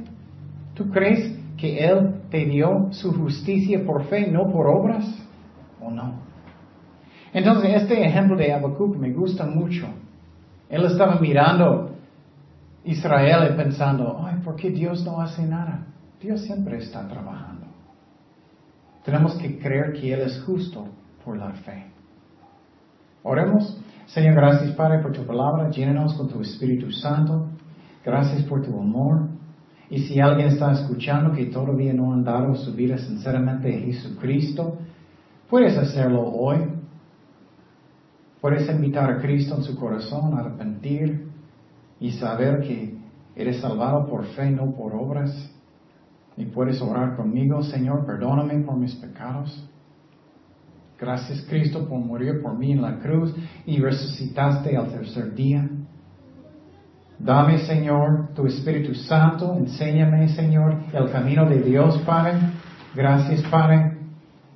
¿Tú 0.76 0.90
crees 0.90 1.38
que 1.58 1.80
Él 1.86 2.22
te 2.30 2.46
dio 2.46 2.88
su 2.92 3.12
justicia 3.12 3.84
por 3.86 4.06
fe, 4.06 4.28
no 4.32 4.52
por 4.52 4.68
obras? 4.68 5.06
¿O 5.82 5.92
no? 5.92 6.14
Entonces, 7.34 7.82
este 7.82 8.06
ejemplo 8.06 8.38
de 8.38 8.54
Habacuc 8.54 8.96
me 8.96 9.12
gusta 9.12 9.46
mucho. 9.46 9.88
Él 10.70 10.86
estaba 10.86 11.20
mirando 11.20 11.96
Israel 12.86 13.52
y 13.52 13.58
pensando, 13.58 14.24
ay, 14.26 14.40
¿por 14.44 14.56
qué 14.56 14.70
Dios 14.70 15.04
no 15.04 15.20
hace 15.20 15.46
nada? 15.46 15.88
Dios 16.22 16.42
siempre 16.42 16.78
está 16.78 17.08
trabajando. 17.08 17.66
Tenemos 19.04 19.36
que 19.36 19.58
creer 19.58 19.94
que 19.94 20.14
Él 20.14 20.22
es 20.22 20.42
justo 20.44 20.88
por 21.26 21.38
la 21.38 21.52
fe. 21.52 21.86
Oremos. 23.24 23.78
Señor, 24.08 24.36
gracias 24.36 24.72
Padre 24.72 25.00
por 25.00 25.12
tu 25.12 25.26
palabra. 25.26 25.70
Llénanos 25.70 26.14
con 26.16 26.30
tu 26.30 26.42
Espíritu 26.42 26.92
Santo. 26.92 27.48
Gracias 28.04 28.44
por 28.44 28.62
tu 28.62 28.80
amor. 28.80 29.28
Y 29.90 30.00
si 30.00 30.20
alguien 30.20 30.50
está 30.50 30.72
escuchando 30.72 31.32
que 31.32 31.48
todavía 31.48 31.94
no 31.94 32.14
han 32.14 32.24
dado 32.24 32.56
su 32.56 32.74
vida 32.74 32.98
sinceramente 32.98 33.76
a 33.76 33.80
Jesucristo, 33.80 34.78
puedes 35.50 35.78
hacerlo 35.78 36.22
hoy. 36.22 36.60
Puedes 38.42 38.70
invitar 38.70 39.10
a 39.10 39.22
Cristo 39.22 39.56
en 39.56 39.64
su 39.64 39.76
corazón 39.78 40.34
a 40.34 40.40
arrepentir 40.40 41.30
y 42.00 42.12
saber 42.14 42.62
que 42.62 42.98
eres 43.36 43.60
salvado 43.60 44.08
por 44.08 44.26
fe, 44.28 44.50
no 44.50 44.72
por 44.72 44.94
obras. 44.96 45.32
Y 46.38 46.46
puedes 46.46 46.82
orar 46.82 47.18
conmigo, 47.18 47.62
Señor, 47.64 48.06
perdóname 48.06 48.60
por 48.60 48.78
mis 48.78 48.96
pecados. 48.96 49.68
Gracias 51.00 51.46
Cristo 51.50 51.88
por 51.88 52.00
morir 52.00 52.42
por 52.42 52.58
mí 52.58 52.74
en 52.74 52.82
la 52.82 53.00
cruz 53.00 53.34
y 53.66 53.80
resucitaste 53.80 54.76
al 54.76 54.92
tercer 54.92 55.34
día. 55.34 55.70
Dame, 57.18 57.60
Señor, 57.60 58.30
tu 58.34 58.46
Espíritu 58.46 58.94
Santo. 58.96 59.54
Enséñame, 59.56 60.30
Señor, 60.30 60.76
el 60.94 61.12
camino 61.12 61.46
de 61.50 61.62
Dios, 61.62 61.98
Padre. 62.06 62.40
Gracias, 62.96 63.42
Padre. 63.50 63.98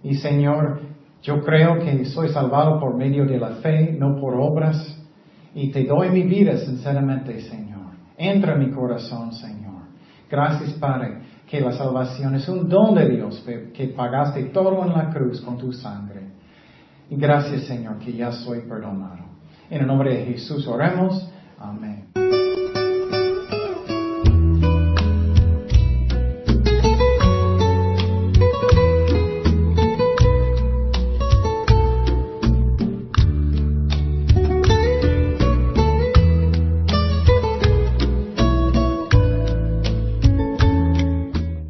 Y, 0.01 0.15
Señor, 0.15 0.81
yo 1.23 1.41
creo 1.41 1.79
que 1.79 2.05
soy 2.05 2.29
salvado 2.29 2.79
por 2.79 2.97
medio 2.97 3.25
de 3.25 3.39
la 3.39 3.55
fe, 3.55 3.95
no 3.97 4.19
por 4.19 4.35
obras. 4.35 4.99
Y 5.55 5.71
te 5.71 5.85
doy 5.85 6.09
mi 6.09 6.23
vida, 6.23 6.57
sinceramente, 6.57 7.39
Señor. 7.41 7.93
Entra 8.17 8.53
en 8.53 8.59
mi 8.59 8.71
corazón, 8.71 9.31
Señor. 9.31 9.83
Gracias, 10.29 10.73
Padre, 10.73 11.19
que 11.47 11.61
la 11.61 11.71
salvación 11.71 12.35
es 12.35 12.49
un 12.49 12.67
don 12.67 12.95
de 12.95 13.07
Dios, 13.09 13.45
que 13.73 13.87
pagaste 13.95 14.43
todo 14.45 14.83
en 14.83 14.93
la 14.93 15.09
cruz 15.11 15.39
con 15.41 15.57
tu 15.57 15.71
sangre. 15.71 16.21
Y 17.09 17.15
gracias, 17.15 17.63
Señor, 17.63 17.99
que 17.99 18.11
ya 18.13 18.31
soy 18.31 18.61
perdonado. 18.61 19.23
En 19.69 19.81
el 19.81 19.87
nombre 19.87 20.13
de 20.15 20.25
Jesús 20.25 20.67
oremos. 20.67 21.29
Amén. 21.57 21.92